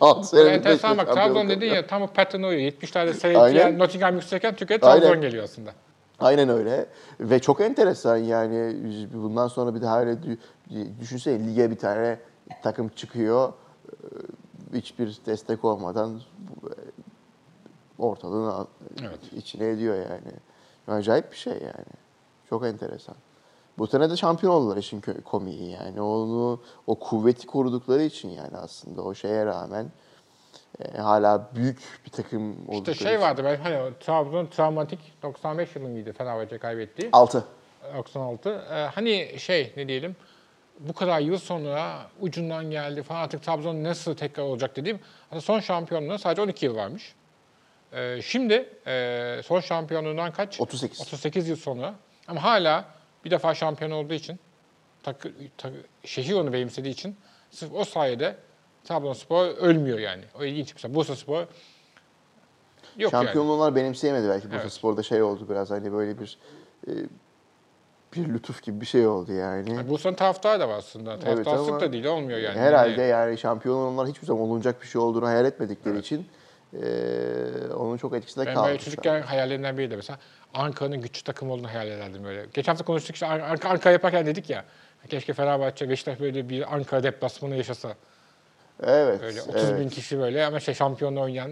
6 0.00 0.36
Böyle 0.36 0.44
sene 0.48 0.56
enteresan 0.56 0.98
bak 0.98 1.12
Trabzon 1.14 1.48
dedin 1.48 1.66
ya 1.74 1.86
tam 1.86 2.02
o 2.02 2.06
pattern 2.06 2.42
uyuyor. 2.42 2.72
70'lerde 2.72 2.98
Aynen. 3.00 3.12
seyrettiği 3.12 3.78
Nottingham 3.78 4.14
yükselirken 4.14 4.56
Türkiye'ye 4.56 4.80
Trabzon 4.80 5.06
Aynen. 5.08 5.20
geliyor 5.20 5.44
aslında. 5.44 5.70
Aynen 6.20 6.48
öyle. 6.48 6.86
Ve 7.20 7.38
çok 7.38 7.60
enteresan 7.60 8.16
yani 8.16 8.76
bundan 9.14 9.48
sonra 9.48 9.74
bir 9.74 9.82
daha 9.82 10.00
öyle 10.00 10.12
dü- 10.70 11.00
düşünsene 11.00 11.46
lige 11.46 11.70
bir 11.70 11.78
tane 11.78 12.18
takım 12.62 12.88
çıkıyor. 12.88 13.52
Ee, 13.92 14.06
Hiçbir 14.74 15.18
destek 15.26 15.64
olmadan 15.64 16.20
ortalığını 17.98 18.52
al- 18.54 18.66
Evet. 19.00 19.32
içine 19.36 19.68
ediyor 19.68 19.94
yani. 19.96 20.32
Acayip 20.98 21.32
bir 21.32 21.36
şey 21.36 21.52
yani. 21.52 21.86
Çok 22.48 22.66
enteresan. 22.66 23.14
Bu 23.78 23.86
sene 23.86 24.10
de 24.10 24.16
şampiyon 24.16 24.52
oldular 24.52 24.76
işin 24.76 25.02
komiği 25.24 25.70
yani. 25.70 26.00
Onu 26.00 26.60
o 26.86 26.94
kuvveti 26.94 27.46
korudukları 27.46 28.02
için 28.02 28.28
yani 28.28 28.56
aslında 28.56 29.02
o 29.02 29.14
şeye 29.14 29.46
rağmen 29.46 29.86
e, 30.84 30.98
hala 30.98 31.50
büyük 31.54 31.78
bir 32.06 32.10
takım 32.10 32.68
oldukları 32.68 32.92
İşte 32.92 33.04
şey 33.04 33.12
için. 33.12 33.22
vardı 33.22 33.42
ben 33.44 33.56
hani 33.56 33.92
Trabzon 34.00 34.46
travmatik 34.46 35.00
95 35.22 35.76
yılı 35.76 35.88
mıydı 35.88 36.12
Fenerbahçe 36.12 36.58
kaybettiği? 36.58 37.08
6. 37.12 37.44
96. 37.96 38.50
Ee, 38.50 38.74
hani 38.74 39.34
şey 39.38 39.72
ne 39.76 39.88
diyelim 39.88 40.16
bu 40.80 40.92
kadar 40.92 41.20
yıl 41.20 41.38
sonra 41.38 41.96
ucundan 42.20 42.70
geldi 42.70 43.02
falan 43.02 43.20
artık 43.20 43.42
Trabzon 43.42 43.84
nasıl 43.84 44.16
tekrar 44.16 44.44
olacak 44.44 44.76
dediğim 44.76 45.00
aslında 45.26 45.40
son 45.40 45.60
şampiyonluğuna 45.60 46.18
sadece 46.18 46.42
12 46.42 46.66
yıl 46.66 46.76
varmış. 46.76 47.14
Ee, 47.92 48.22
şimdi 48.22 48.68
e, 48.86 49.40
son 49.44 49.60
şampiyonluğundan 49.60 50.32
kaç? 50.32 50.60
38. 50.60 51.00
38 51.00 51.48
yıl 51.48 51.56
sonra 51.56 51.94
ama 52.28 52.42
hala 52.42 52.84
bir 53.24 53.30
defa 53.30 53.54
şampiyon 53.54 53.90
olduğu 53.90 54.14
için 54.14 54.40
takı, 55.02 55.32
takı, 55.58 55.76
şehir 56.04 56.32
onu 56.34 56.52
benimsediği 56.52 56.94
için 56.94 57.16
sırf 57.50 57.72
o 57.74 57.84
sayede 57.84 58.36
Trabzonspor 58.86 59.46
ölmüyor 59.46 59.98
yani. 59.98 60.22
O 60.40 60.44
ilginç. 60.44 60.74
Mesela 60.74 60.94
Bursaspor 60.94 61.40
yok 61.40 61.48
yani. 62.98 63.10
Şampiyonluğlar 63.10 63.76
benimseyemedi 63.76 64.28
belki 64.28 64.46
Bursa 64.50 64.60
Evet. 64.62 64.72
Spor'da 64.72 65.02
şey 65.02 65.22
oldu 65.22 65.46
biraz 65.50 65.70
hani 65.70 65.92
böyle 65.92 66.20
bir 66.20 66.38
e, 66.88 66.92
bir 68.16 68.34
lütuf 68.34 68.62
gibi 68.62 68.80
bir 68.80 68.86
şey 68.86 69.06
oldu 69.06 69.32
yani. 69.32 69.72
Yani 69.72 69.88
Bursa'nın 69.88 70.14
taraftarı 70.14 70.60
da 70.60 70.68
var 70.68 70.78
aslında. 70.78 71.18
Taraftarsızlık 71.18 71.68
ama 71.72 71.80
da 71.80 71.92
değil 71.92 72.04
olmuyor 72.04 72.38
yani. 72.38 72.58
Herhalde 72.58 73.02
yani 73.02 73.38
şampiyon 73.38 73.76
olanlar 73.76 74.08
hiçbir 74.08 74.26
zaman 74.26 74.42
olunacak 74.42 74.82
bir 74.82 74.86
şey 74.86 75.00
olduğunu 75.00 75.26
hayal 75.26 75.44
etmedikleri 75.44 75.98
için 75.98 76.26
e, 76.72 76.86
onun 77.76 77.96
çok 77.96 78.14
etkisinde 78.16 78.46
Ben 78.46 78.54
kalmış. 78.54 78.68
böyle 78.68 78.78
çocukken 78.78 79.22
hayallerimden 79.22 79.78
biri 79.78 79.90
de 79.90 79.96
mesela 79.96 80.18
Ankara'nın 80.54 81.00
güçlü 81.00 81.22
takım 81.24 81.50
olduğunu 81.50 81.68
hayal 81.68 81.88
ederdim 81.88 82.24
böyle. 82.24 82.46
Geçen 82.54 82.72
hafta 82.72 82.84
konuştuk 82.84 83.14
işte 83.16 83.26
An- 83.26 83.40
Ank- 83.40 83.66
Ankara 83.68 83.92
yaparken 83.92 84.26
dedik 84.26 84.50
ya 84.50 84.64
keşke 85.08 85.32
Fenerbahçe, 85.32 85.88
Beşiktaş 85.88 86.20
böyle 86.20 86.48
bir 86.48 86.74
Ankara 86.74 87.02
deplasmanı 87.02 87.56
yaşasa. 87.56 87.94
Evet. 88.82 89.22
Böyle 89.22 89.42
30 89.42 89.54
evet. 89.54 89.80
bin 89.80 89.88
kişi 89.88 90.18
böyle 90.18 90.46
ama 90.46 90.60
şey 90.60 90.74
şampiyonla 90.74 91.20
oynayan 91.20 91.50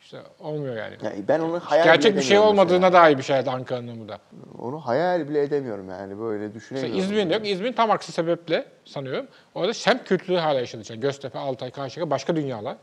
işte 0.00 0.18
olmuyor 0.40 0.76
yani. 0.76 0.96
Yani 1.02 1.28
ben 1.28 1.40
onu 1.40 1.60
hayal 1.60 1.84
Gerçek 1.84 2.16
bir 2.16 2.22
şey 2.22 2.38
olmadığına 2.38 2.78
mesela. 2.78 3.04
dair 3.04 3.18
bir 3.18 3.22
şeydi 3.22 3.50
Ankara'nın 3.50 4.00
bu 4.00 4.08
da. 4.08 4.18
Onu 4.58 4.80
hayal 4.80 5.28
bile 5.28 5.42
edemiyorum 5.42 5.88
yani 5.90 6.18
böyle 6.18 6.46
İşte 6.46 6.54
düşünemiyorum. 6.54 6.98
İzmir'in 6.98 7.30
de 7.30 7.34
yok. 7.34 7.48
İzmir'in 7.48 7.72
tam 7.72 7.90
aksi 7.90 8.12
sebeple 8.12 8.66
sanıyorum. 8.84 9.26
Orada 9.54 9.74
semt 9.74 10.04
kültürü 10.04 10.36
hala 10.36 10.60
için. 10.60 11.00
Göztepe, 11.00 11.38
Altay, 11.38 11.70
Karşıyaka 11.70 12.10
başka 12.10 12.36
dünyalar. 12.36 12.76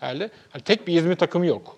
Herhalde 0.00 0.30
hani 0.50 0.62
tek 0.62 0.86
bir 0.86 0.98
İzmir 0.98 1.16
takımı 1.16 1.46
yok. 1.46 1.76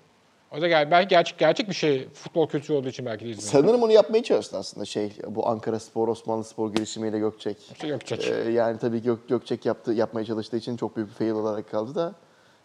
O 0.59 0.61
da 0.61 0.69
gel 0.69 0.91
belki 0.91 1.09
gerçek 1.09 1.39
gerçek 1.39 1.69
bir 1.69 1.75
şey 1.75 2.09
futbol 2.09 2.49
kültürü 2.49 2.77
olduğu 2.77 2.89
için 2.89 3.07
belki 3.07 3.25
de 3.25 3.29
İzmir. 3.29 3.43
Sanırım 3.43 3.83
onu 3.83 3.93
yapmaya 3.93 4.23
çalıştı 4.23 4.57
aslında 4.59 4.85
şey 4.85 5.13
bu 5.29 5.49
Ankara 5.49 5.81
Spor, 5.81 6.09
Osmanlı 6.09 6.45
Spor 6.45 6.75
girişimiyle 6.75 7.19
Gökçek. 7.19 7.59
İşte 7.73 7.87
yok 7.87 8.07
çek. 8.07 8.29
Ee, 8.29 8.51
yani 8.51 8.79
tabii 8.79 9.03
Gök, 9.03 9.29
Gökçek 9.29 9.67
yaptı, 9.67 9.93
yapmaya 9.93 10.25
çalıştığı 10.25 10.57
için 10.57 10.77
çok 10.77 10.97
büyük 10.97 11.09
bir 11.09 11.15
fail 11.15 11.31
olarak 11.31 11.71
kaldı 11.71 11.95
da 11.95 12.15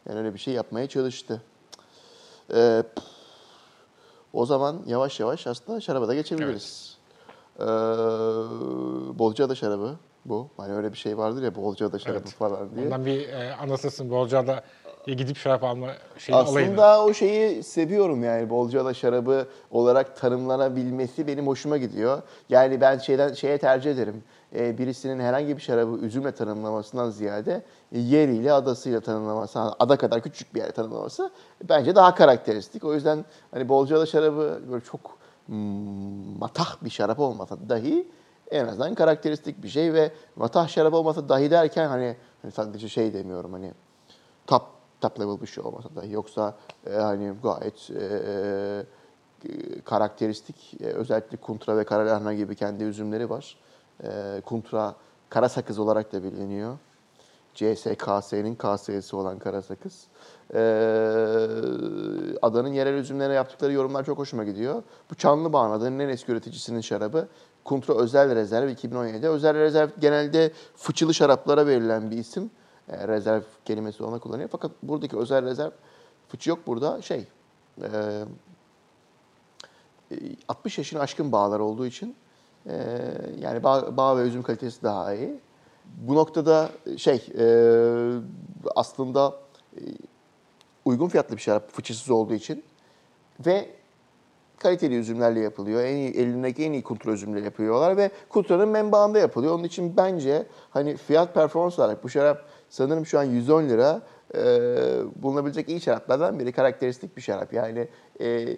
yani 0.09 0.19
öyle 0.19 0.33
bir 0.33 0.39
şey 0.39 0.53
yapmaya 0.53 0.87
çalıştı. 0.87 1.41
Ee, 2.55 2.83
o 4.33 4.45
zaman 4.45 4.83
yavaş 4.87 5.19
yavaş 5.19 5.47
aslında 5.47 5.81
şaraba 5.81 6.07
da 6.07 6.13
geçebiliriz. 6.13 6.97
Ee, 7.59 7.63
Bolca'da 9.19 9.55
şarabı 9.55 9.95
bu. 10.25 10.49
Hani 10.57 10.73
öyle 10.73 10.91
bir 10.93 10.97
şey 10.97 11.17
vardır 11.17 11.43
ya 11.43 11.55
Bolca'da 11.55 11.99
şarabı 11.99 12.19
Evet. 12.19 12.33
falan 12.33 12.75
diye. 12.75 12.85
Ondan 12.85 13.05
bir 13.05 13.29
e, 13.29 13.53
anasısın 13.55 14.09
Bolca'da 14.09 14.63
Ya 15.09 15.15
gidip 15.15 15.37
şarap 15.37 15.63
alma 15.63 15.87
şeyi 16.17 16.35
alayını. 16.35 16.71
Aslında 16.71 17.05
o 17.05 17.13
şeyi 17.13 17.63
seviyorum 17.63 18.23
yani 18.23 18.49
Bolca'da 18.49 18.93
şarabı 18.93 19.47
olarak 19.71 20.15
tanımlanabilmesi 20.15 21.27
benim 21.27 21.47
hoşuma 21.47 21.77
gidiyor. 21.77 22.21
Yani 22.49 22.81
ben 22.81 22.97
şeyden 22.97 23.33
şeye 23.33 23.57
tercih 23.57 23.91
ederim. 23.91 24.23
Ee, 24.55 24.77
birisinin 24.77 25.19
herhangi 25.19 25.57
bir 25.57 25.61
şarabı 25.61 25.97
üzümle 25.97 26.31
tanımlamasından 26.31 27.09
ziyade 27.09 27.63
e, 27.91 27.99
yeriyle, 27.99 28.53
adasıyla 28.53 28.99
tanımlaması, 28.99 29.59
ada 29.59 29.97
kadar 29.97 30.21
küçük 30.21 30.55
bir 30.55 30.59
yer 30.59 30.71
tanımlaması 30.71 31.31
bence 31.69 31.95
daha 31.95 32.15
karakteristik. 32.15 32.83
O 32.83 32.93
yüzden 32.93 33.25
hani 33.51 33.69
Bolca'da 33.69 34.05
şarabı 34.05 34.61
böyle 34.71 34.83
çok 34.83 35.17
hmm, 35.45 36.39
matah 36.39 36.75
bir 36.81 36.89
şarap 36.89 37.19
olmasa 37.19 37.57
dahi 37.69 38.07
en 38.51 38.67
azından 38.67 38.95
karakteristik 38.95 39.63
bir 39.63 39.69
şey 39.69 39.93
ve 39.93 40.11
matah 40.35 40.67
şarap 40.67 40.93
olmasa 40.93 41.29
dahi 41.29 41.51
derken 41.51 41.87
hani, 41.87 42.15
hani 42.41 42.51
sadece 42.51 42.89
şey 42.89 43.13
demiyorum 43.13 43.53
hani 43.53 43.71
top 44.47 44.78
top 45.01 45.19
level 45.19 45.41
bir 45.41 45.47
şey 45.47 45.63
olmasa 45.63 45.89
da 45.95 46.05
yoksa 46.05 46.55
e, 46.87 46.93
hani 46.93 47.33
gayet 47.43 47.89
e, 47.89 48.03
e, 49.45 49.81
karakteristik 49.85 50.81
e, 50.81 50.85
özellikle 50.85 51.37
Kuntra 51.37 51.77
ve 51.77 51.83
Karalahana 51.83 52.33
gibi 52.33 52.55
kendi 52.55 52.83
üzümleri 52.83 53.29
var. 53.29 53.57
E, 54.03 54.41
Kuntra 54.45 54.95
kara 55.29 55.49
sakız 55.49 55.79
olarak 55.79 56.13
da 56.13 56.23
biliniyor. 56.23 56.77
CSKS'nin 57.55 58.55
KS'si 58.55 59.15
olan 59.15 59.39
kara 59.39 59.61
sakız. 59.61 60.07
E, 60.53 60.59
adanın 62.41 62.73
yerel 62.73 62.93
üzümlerine 62.93 63.33
yaptıkları 63.33 63.73
yorumlar 63.73 64.05
çok 64.05 64.17
hoşuma 64.17 64.43
gidiyor. 64.43 64.83
Bu 65.11 65.15
Çanlıbağ'ın 65.15 65.71
adanın 65.71 65.99
en 65.99 66.09
eski 66.09 66.31
üreticisinin 66.31 66.81
şarabı. 66.81 67.27
Kuntra 67.63 67.93
Özel 67.93 68.35
Rezerv 68.35 68.69
2017. 68.69 69.27
Özel 69.29 69.53
Rezerv 69.55 69.89
genelde 69.99 70.51
fıçılı 70.75 71.13
şaraplara 71.13 71.67
verilen 71.67 72.11
bir 72.11 72.17
isim. 72.17 72.51
E, 72.89 73.07
rezerv 73.07 73.41
kelimesi 73.65 74.03
ona 74.03 74.19
kullanıyor. 74.19 74.49
Fakat 74.51 74.71
buradaki 74.83 75.17
özel 75.17 75.45
rezerv 75.45 75.71
fıçı 76.27 76.49
yok 76.49 76.59
burada. 76.67 77.01
Şey, 77.01 77.27
e, 77.81 77.87
e, 80.11 80.15
60 80.47 80.77
yaşını 80.77 80.99
aşkın 80.99 81.31
bağlar 81.31 81.59
olduğu 81.59 81.85
için 81.85 82.15
e, 82.65 82.75
yani 83.39 83.63
bağ, 83.63 83.97
bağ 83.97 84.17
ve 84.17 84.21
üzüm 84.21 84.43
kalitesi 84.43 84.83
daha 84.83 85.13
iyi. 85.13 85.39
Bu 85.85 86.15
noktada 86.15 86.69
şey 86.97 87.25
e, 87.37 87.45
aslında 88.75 89.35
e, 89.75 89.81
uygun 90.85 91.07
fiyatlı 91.07 91.35
bir 91.35 91.41
şarap 91.41 91.71
fıçısız 91.71 92.09
olduğu 92.09 92.33
için 92.33 92.63
ve 93.45 93.69
kaliteli 94.59 94.95
üzümlerle 94.95 95.39
yapılıyor. 95.39 95.83
En 95.83 95.95
iyi, 95.95 96.09
elindeki 96.09 96.63
en 96.63 96.71
iyi 96.71 96.83
kultura 96.83 97.13
üzümleri 97.13 97.45
yapıyorlar 97.45 97.97
ve 97.97 98.11
kulturanın 98.29 98.69
menbaında 98.69 99.19
yapılıyor. 99.19 99.53
Onun 99.53 99.63
için 99.63 99.97
bence 99.97 100.45
hani 100.71 100.97
fiyat 100.97 101.33
performans 101.33 101.79
olarak 101.79 102.03
bu 102.03 102.09
şarap 102.09 102.45
sanırım 102.69 103.05
şu 103.05 103.19
an 103.19 103.23
110 103.23 103.69
lira 103.69 104.01
e, 104.35 104.41
bulunabilecek 105.15 105.69
iyi 105.69 105.81
şaraplardan 105.81 106.39
biri. 106.39 106.51
Karakteristik 106.51 107.17
bir 107.17 107.21
şarap. 107.21 107.53
Yani 107.53 107.87
e, 108.21 108.57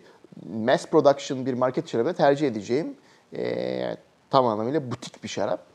mass 0.53 0.85
production 0.85 1.45
bir 1.45 1.53
market 1.53 1.87
şarabı 1.87 2.13
tercih 2.13 2.47
edeceğim. 2.47 2.95
E, 3.35 3.97
tam 4.29 4.45
anlamıyla 4.45 4.91
butik 4.91 5.23
bir 5.23 5.29
şarap. 5.29 5.65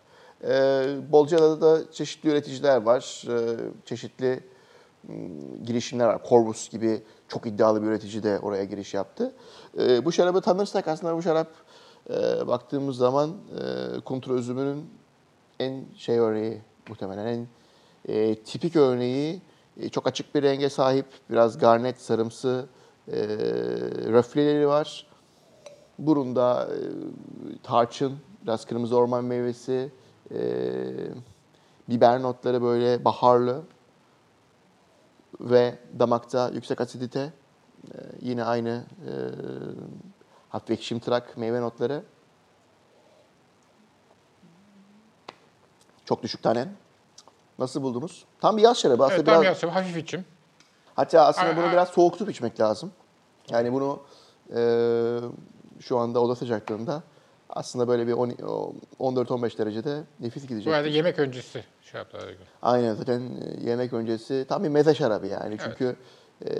E, 0.44 0.84
Bolca'da 1.12 1.60
da 1.60 1.92
çeşitli 1.92 2.30
üreticiler 2.30 2.82
var. 2.82 3.24
E, 3.28 3.56
çeşitli 3.84 4.40
girişimler 5.64 6.06
var. 6.06 6.20
Corvus 6.28 6.68
gibi 6.68 7.02
çok 7.28 7.46
iddialı 7.46 7.82
bir 7.82 7.86
üretici 7.86 8.22
de 8.22 8.38
oraya 8.38 8.64
giriş 8.64 8.94
yaptı. 8.94 9.32
E, 9.78 10.04
bu 10.04 10.12
şarabı 10.12 10.40
tanırsak 10.40 10.88
aslında 10.88 11.16
bu 11.16 11.22
şarap 11.22 11.48
e, 12.10 12.46
baktığımız 12.46 12.96
zaman 12.96 13.30
e, 13.30 14.00
kontra 14.00 14.34
üzümünün 14.34 14.90
en 15.60 15.84
şey 15.96 16.18
örneği 16.18 16.60
muhtemelen 16.88 17.26
en 17.26 17.46
e, 18.08 18.34
tipik 18.34 18.76
örneği 18.76 19.42
e, 19.80 19.88
çok 19.88 20.06
açık 20.06 20.34
bir 20.34 20.42
renge 20.42 20.68
sahip. 20.68 21.06
Biraz 21.30 21.58
garnet 21.58 22.00
sarımsı 22.00 22.66
e, 23.08 23.16
röfleleri 24.12 24.68
var. 24.68 25.06
Burunda 25.98 26.68
e, 26.74 26.78
tarçın, 27.62 28.18
biraz 28.42 28.64
kırmızı 28.64 28.96
orman 28.96 29.24
meyvesi, 29.24 29.90
e, 30.34 30.40
biber 31.88 32.22
notları 32.22 32.62
böyle 32.62 33.04
baharlı 33.04 33.62
ve 35.40 35.78
damakta 35.98 36.50
yüksek 36.54 36.80
asidite. 36.80 37.20
E, 37.20 37.98
yine 38.20 38.44
aynı 38.44 38.84
e, 39.06 39.12
hafif 40.48 40.70
ekşimtırak 40.70 41.36
meyve 41.36 41.60
notları. 41.60 42.02
Çok 46.04 46.22
düşük 46.22 46.42
tanen. 46.42 46.68
Nasıl 47.58 47.82
buldunuz? 47.82 48.24
Tam 48.40 48.56
bir 48.56 48.62
yaz 48.62 48.78
şarabı. 48.78 49.04
Aslında 49.04 49.14
Evet, 49.16 49.26
biraz, 49.26 49.36
tam 49.36 49.44
yapsam 49.44 49.70
hafif 49.70 49.96
içim. 49.96 50.24
Hatta 50.94 51.26
aslında 51.26 51.46
Ay, 51.48 51.56
bunu 51.56 51.72
biraz 51.72 51.88
soğuk 51.88 52.12
tutup 52.12 52.30
içmek 52.30 52.60
lazım. 52.60 52.92
Yani 53.50 53.72
bunu 53.72 54.00
e, 54.54 54.60
şu 55.80 55.98
anda 55.98 56.20
oda 56.20 56.34
sıcaklığında 56.36 57.02
aslında 57.50 57.88
böyle 57.88 58.06
bir 58.06 58.12
on- 58.12 58.36
o 58.46 58.72
14-15 59.00 59.58
derecede 59.58 60.02
nefis 60.20 60.44
Bu 60.44 60.48
gidecek. 60.48 60.72
arada 60.74 60.88
yemek 60.88 61.18
öncesi 61.18 61.64
şey 61.82 61.98
yaptılar. 61.98 62.24
Aynen 62.62 62.94
zaten 62.94 63.20
e, 63.20 63.68
yemek 63.70 63.92
öncesi 63.92 64.46
tam 64.48 64.64
bir 64.64 64.68
meze 64.68 64.94
şarabı 64.94 65.26
yani. 65.26 65.58
Çünkü 65.64 65.96
e, 66.46 66.50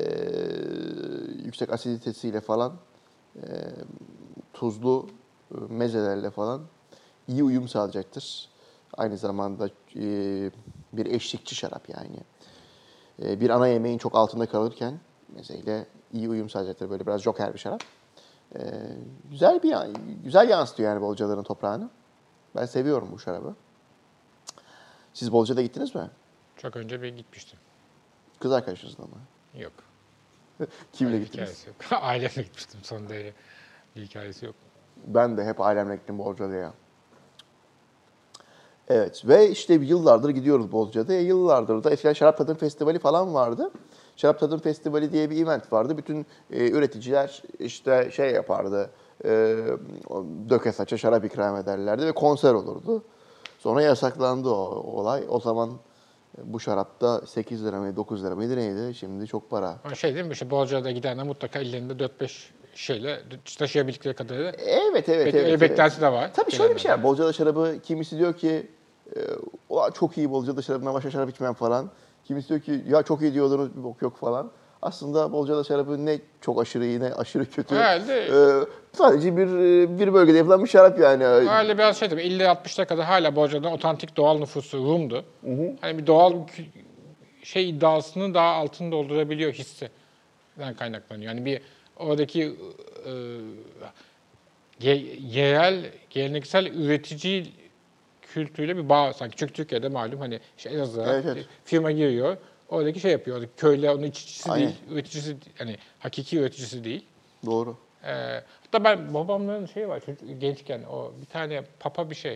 yüksek 1.45 1.73
asiditesiyle 1.73 2.41
falan 2.41 2.73
e, 3.37 3.43
tuzlu 4.53 5.07
e, 5.55 5.55
mezelerle 5.69 6.31
falan 6.31 6.61
iyi 7.29 7.45
uyum 7.45 7.69
sağlayacaktır. 7.69 8.49
Aynı 8.97 9.17
zamanda 9.17 9.69
e, 9.97 10.51
bir 10.97 11.07
eşlikçi 11.07 11.55
şarap 11.55 11.89
yani. 11.89 12.17
E, 13.23 13.41
bir 13.41 13.51
ana 13.51 13.69
yemeğin 13.69 13.99
çok 13.99 14.15
altında 14.17 14.47
kalırken 14.47 15.01
mezeyle 15.29 15.87
iyi 16.13 16.29
uyum 16.29 16.51
sağlayacaktır. 16.51 16.91
Böyle 16.91 17.07
biraz 17.07 17.23
joker 17.23 17.55
bir 17.55 17.59
şarap. 17.59 17.83
E, 18.55 18.61
güzel 19.31 19.63
bir 19.63 19.75
güzel 20.25 20.49
yansıtıyor 20.49 20.91
yani 20.91 21.03
Bolcaların 21.03 21.43
toprağını. 21.43 21.91
Ben 22.57 22.67
seviyorum 22.67 23.09
bu 23.13 23.19
şarabı. 23.19 23.55
Siz 25.15 25.33
Bolca'da 25.33 25.63
gittiniz 25.63 25.95
mi? 25.95 26.11
Çok 26.57 26.77
önce 26.77 27.03
bir 27.03 27.17
gitmiştim. 27.17 27.59
Kız 28.41 28.53
arkadaşınızla 28.53 29.05
mı? 29.05 29.19
Yok. 29.55 29.73
Kimle 30.93 31.21
bir 31.21 31.25
gittiniz? 31.25 31.67
yok. 31.67 31.77
Ailemle 32.03 32.43
gitmiştim 32.43 32.81
son 32.83 33.09
derece. 33.09 33.35
Bir 33.97 34.03
hikayesi 34.03 34.47
yok. 34.47 34.55
Ben 35.07 35.37
de 35.37 35.45
hep 35.45 35.61
ailemle 35.61 35.97
gittim 35.97 36.19
Bolca'ya. 36.19 36.73
Evet 38.89 39.23
ve 39.29 39.51
işte 39.51 39.75
yıllardır 39.75 40.31
gidiyoruz 40.31 40.73
Bolca'da. 40.73 41.15
Yıllardır 41.15 41.85
da 41.85 41.91
eskiden 41.91 42.13
Şarap 42.13 42.39
Tadım 42.39 42.57
Festivali 42.57 42.99
falan 42.99 43.35
vardı. 43.35 43.71
Şarap 44.17 44.41
Tadım 44.41 44.61
Festivali 44.61 45.13
diye 45.13 45.31
bir 45.31 45.43
event 45.45 45.73
vardı. 45.73 45.99
Bütün 45.99 46.27
e, 46.51 46.71
üreticiler 46.71 47.43
işte 47.59 48.11
şey 48.13 48.31
yapardı. 48.31 48.91
E, 49.25 49.57
döke 50.49 50.73
saça 50.73 50.99
şarap 50.99 51.25
ikram 51.25 51.57
ederlerdi 51.57 52.07
ve 52.07 52.13
konser 52.13 52.55
olurdu. 52.55 53.03
Sonra 53.59 53.83
yasaklandı 53.83 54.49
o 54.49 54.93
olay. 55.01 55.25
O 55.29 55.41
zaman 55.41 55.71
bu 56.45 56.61
şarapta 56.61 57.21
8 57.27 57.65
lira 57.65 57.81
mı 57.81 57.97
9 57.97 58.25
lira 58.25 58.35
mıydı 58.35 58.57
neydi? 58.57 58.95
Şimdi 58.95 59.27
çok 59.27 59.51
para. 59.51 59.79
Şey 59.95 60.15
değil 60.15 60.27
mi? 60.27 60.33
İşte 60.33 60.51
Bolca'da 60.51 60.91
gidenler 60.91 61.27
mutlaka 61.27 61.59
ellerinde 61.59 61.93
4-5 61.93 62.31
şeyle 62.75 63.23
taşıyabildikleri 63.59 64.15
kadarıyla 64.15 64.53
Evet 64.53 65.09
evet 65.09 65.09
Bek- 65.09 65.21
evet. 65.21 65.35
öyle 65.35 65.49
evet. 65.49 65.61
beklenti 65.61 66.01
de 66.01 66.13
var. 66.13 66.31
Tabii 66.35 66.51
şöyle 66.53 66.75
bir 66.75 66.81
şey 66.81 66.93
var. 66.93 67.03
Bolca'da 67.03 67.33
şarabı 67.33 67.77
kimisi 67.83 68.19
diyor 68.19 68.35
ki 68.35 68.67
e, 69.17 69.19
"Ulan 69.69 69.91
çok 69.91 70.19
iyi 70.19 70.31
Bolca'da 70.31 70.63
şarabından 70.63 70.95
başka 70.95 71.11
şarap 71.11 71.31
içmem 71.31 71.55
falan. 71.55 71.91
Kimisi 72.25 72.49
diyor 72.49 72.61
ki 72.61 72.81
ya 72.89 73.03
çok 73.03 73.23
iyi 73.23 73.35
diyordunuz 73.35 73.77
bir 73.77 73.85
bok 73.85 74.03
yok 74.03 74.17
falan. 74.17 74.51
Aslında 74.83 75.33
Bolca'da 75.33 75.65
şarabı 75.65 76.07
ne 76.07 76.19
çok 76.41 76.61
aşırı 76.63 76.85
iyi 76.87 77.01
ne 77.01 77.15
aşırı 77.15 77.51
kötü. 77.51 77.75
Herhalde- 77.75 78.13
E, 78.27 78.67
sadece 78.97 79.37
bir 79.37 79.47
e, 79.47 79.99
bir 79.99 80.15
bölgede 80.15 80.37
yapılan 80.39 80.65
bir 80.65 80.69
şarap 80.69 80.99
yani. 80.99 81.27
Öyle 81.27 81.79
biraz 81.79 81.99
şey 81.99 82.09
tabii 82.09 82.23
50-60'ta 82.23 82.85
kadar 82.85 83.05
hala 83.05 83.37
Bolca'da 83.37 83.69
otantik 83.69 84.17
doğal 84.17 84.39
nüfusu 84.39 84.79
Rum'du. 84.79 85.25
Hani 85.81 85.99
bir 85.99 86.07
doğal 86.07 86.33
şey 87.43 87.69
iddiasının 87.71 88.35
daha 88.35 88.47
altını 88.55 88.93
doldurabiliyor 88.93 89.53
hissinden 89.53 90.75
kaynaklanıyor. 90.79 91.33
Yani 91.33 91.45
bir 91.45 91.61
oradaki 91.97 92.43
e, 93.07 93.13
ye- 94.81 95.17
yerel, 95.21 95.91
geleneksel 96.11 96.67
üretici 96.67 97.47
kültürüyle 98.37 98.77
bir 98.77 98.89
bağ 98.89 99.13
sanki. 99.13 99.37
Çünkü 99.37 99.53
Türkiye'de 99.53 99.89
malum 99.89 100.21
hani 100.21 100.41
işte 100.57 100.71
Elazığ'a 100.71 101.13
Evet, 101.15 101.25
evet. 101.27 101.47
firma 101.65 101.91
giriyor. 101.91 102.37
Oradaki 102.69 103.01
şey 103.01 103.13
yapıyor. 103.13 103.37
Oradaki 103.37 103.53
köylü 103.57 103.91
onun 103.91 104.03
içicisi 104.03 104.53
Aynen. 104.53 104.67
değil, 104.67 104.79
üreticisi 104.91 105.37
hani 105.59 105.77
hakiki 105.99 106.39
üreticisi 106.39 106.85
değil. 106.85 107.05
Doğru. 107.47 107.77
Ee, 108.05 108.43
hatta 108.63 108.85
ben 108.85 109.15
babamların 109.15 109.67
şeyi 109.67 109.89
var 109.89 110.01
çocuk, 110.01 110.41
gençken 110.41 110.83
o 110.83 111.13
bir 111.21 111.27
tane 111.27 111.63
papa 111.81 112.11
bir 112.11 112.15
şey. 112.15 112.33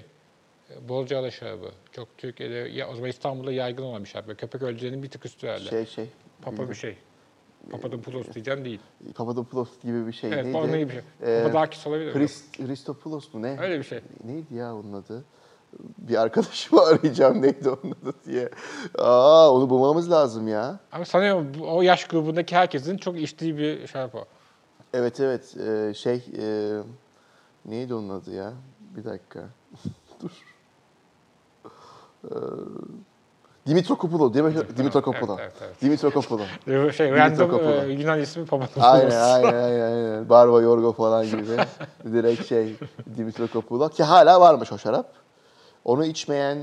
e, 0.71 0.89
Bolcaada 0.89 1.31
şarabı. 1.31 1.71
Çok 1.93 2.19
Türkiye'de 2.19 2.55
ya, 2.55 2.89
o 2.89 2.95
zaman 2.95 3.11
İstanbul'da 3.11 3.53
yaygın 3.53 3.83
olan 3.83 4.05
bir 4.05 4.09
şarap. 4.09 4.27
Böyle 4.27 4.37
Köpek 4.37 4.63
ölülerinin 4.63 5.03
bir 5.03 5.11
tık 5.11 5.27
üstü 5.27 5.47
herhalde. 5.47 5.71
Şey 5.71 5.87
şey. 5.87 6.07
papa 6.43 6.71
bir 6.71 6.75
şey. 6.75 6.97
Papadopoulos 7.71 8.35
diyeceğim 8.35 8.65
değil. 8.65 8.81
Papadopoulos 9.15 9.69
gibi 9.83 10.07
bir 10.07 10.13
şey. 10.13 10.33
Evet, 10.33 10.47
Neydi? 10.47 10.77
iyi 10.77 10.89
bir 10.89 10.93
şey. 10.93 11.03
Ee, 11.23 11.43
Papadakis 11.45 11.87
olabilir 11.87 12.07
mi? 12.07 12.13
Christ, 12.13 12.57
Christopoulos 12.57 13.35
mu 13.35 13.43
ne? 13.43 13.61
Öyle 13.61 13.79
bir 13.79 13.85
şey. 13.85 14.01
Neydi 14.25 14.55
ya 14.55 14.75
onun 14.75 14.93
adı? 14.93 15.25
Bir 15.99 16.17
arkadaşımı 16.17 16.81
arayacağım 16.87 17.43
neydi 17.43 17.69
onun 17.71 17.93
adı 18.03 18.13
diye. 18.27 18.51
Aa 18.99 19.51
onu 19.53 19.71
bulmamız 19.71 20.11
lazım 20.11 20.49
ya. 20.49 20.79
Ama 20.93 21.05
sanıyorum 21.05 21.53
bu- 21.59 21.77
o 21.77 21.83
yaş 21.83 22.05
grubundaki 22.05 22.57
herkesin 22.57 22.97
çok 22.97 23.21
içtiği 23.21 23.59
bir 23.59 23.87
şarap 23.87 24.15
o. 24.15 24.25
Evet 24.95 25.21
evet 25.21 25.57
Ee, 25.57 25.95
şey 25.95 26.25
e, 26.39 26.77
neydi 27.65 27.95
onun 27.95 28.09
adı 28.21 28.35
ya? 28.35 28.53
Bir 28.97 29.05
dakika. 29.05 29.41
Dur. 30.23 30.31
Ee, 32.25 32.29
Dimitrokopoulos, 33.67 34.35
Dimit- 34.35 34.77
Dimitrokopoulos. 34.77 35.39
Evet, 35.41 35.53
evet, 35.61 35.63
evet. 35.63 35.83
Dimitrokopoulos. 35.83 36.47
Ee, 36.69 36.93
Şey, 36.93 37.11
random 37.13 37.61
e, 37.61 37.93
Yunan 37.93 38.21
ismi 38.21 38.45
Papadopoulos. 38.47 38.89
Aynen 38.89 39.11
aynen 39.21 39.63
aynen 39.63 39.81
aynen. 39.81 40.29
Barba 40.29 40.61
Yorgo 40.63 40.93
falan 40.93 41.25
gibi. 41.27 41.57
Direkt 42.05 42.47
şey 42.47 42.77
Dimitrokopoulos 43.17 43.91
ki 43.97 44.03
hala 44.03 44.41
varmış 44.41 44.73
o 44.73 44.79
şarap. 44.79 45.13
Onu 45.85 46.05
içmeyen 46.05 46.59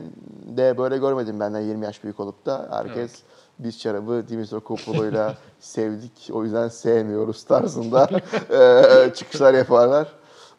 de 0.58 0.77
böyle 0.77 0.97
görmedim 0.97 1.39
benden 1.39 1.60
20 1.62 1.86
yaş 1.86 2.03
büyük 2.03 2.19
olup 2.19 2.45
da. 2.45 2.67
Herkes 2.71 3.12
biz 3.60 3.80
şarabı 3.82 4.23
Dimitrokopoulo'yla 4.30 5.36
sevdik 5.60 6.30
o 6.34 6.43
yüzden 6.43 6.67
sevmiyoruz 6.67 7.43
tarzında 7.43 8.10
eee, 8.51 9.13
çıkışlar 9.15 9.53
yaparlar. 9.53 10.08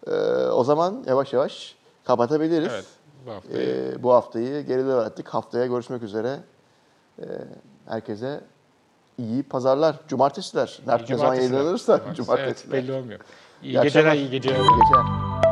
Eee, 0.06 0.14
o 0.52 0.64
zaman 0.64 1.04
yavaş 1.06 1.32
yavaş 1.32 1.76
kapatabiliriz. 2.04 2.68
Evet. 2.72 2.84
Bu 3.26 3.30
hafta. 3.32 3.58
Eee, 3.58 4.02
bu 4.02 4.12
haftayı 4.12 4.66
geride 4.66 4.86
bıraktık. 4.86 5.28
Haftaya 5.28 5.66
görüşmek 5.66 6.02
üzere. 6.02 6.36
Eee, 7.18 7.26
herkese 7.88 8.40
iyi 9.18 9.42
pazarlar. 9.42 9.96
Cumartesiler. 10.08 10.78
Ne, 10.86 10.92
ne 10.92 10.98
zaman 10.98 11.06
Cumartesiler. 11.06 11.34
yayınlanırsa 11.52 11.96
Cumartesi. 11.98 12.16
cumartesiler. 12.26 12.74
Evet, 12.78 12.86
belli 12.88 12.92
olmuyor. 12.92 13.20
İyi 13.62 13.72
İyi 13.78 13.82
geceler, 13.82 14.12
iyi 14.12 14.30
geceler. 14.30 14.56
İyi 14.56 14.68
geceler. 14.80 15.47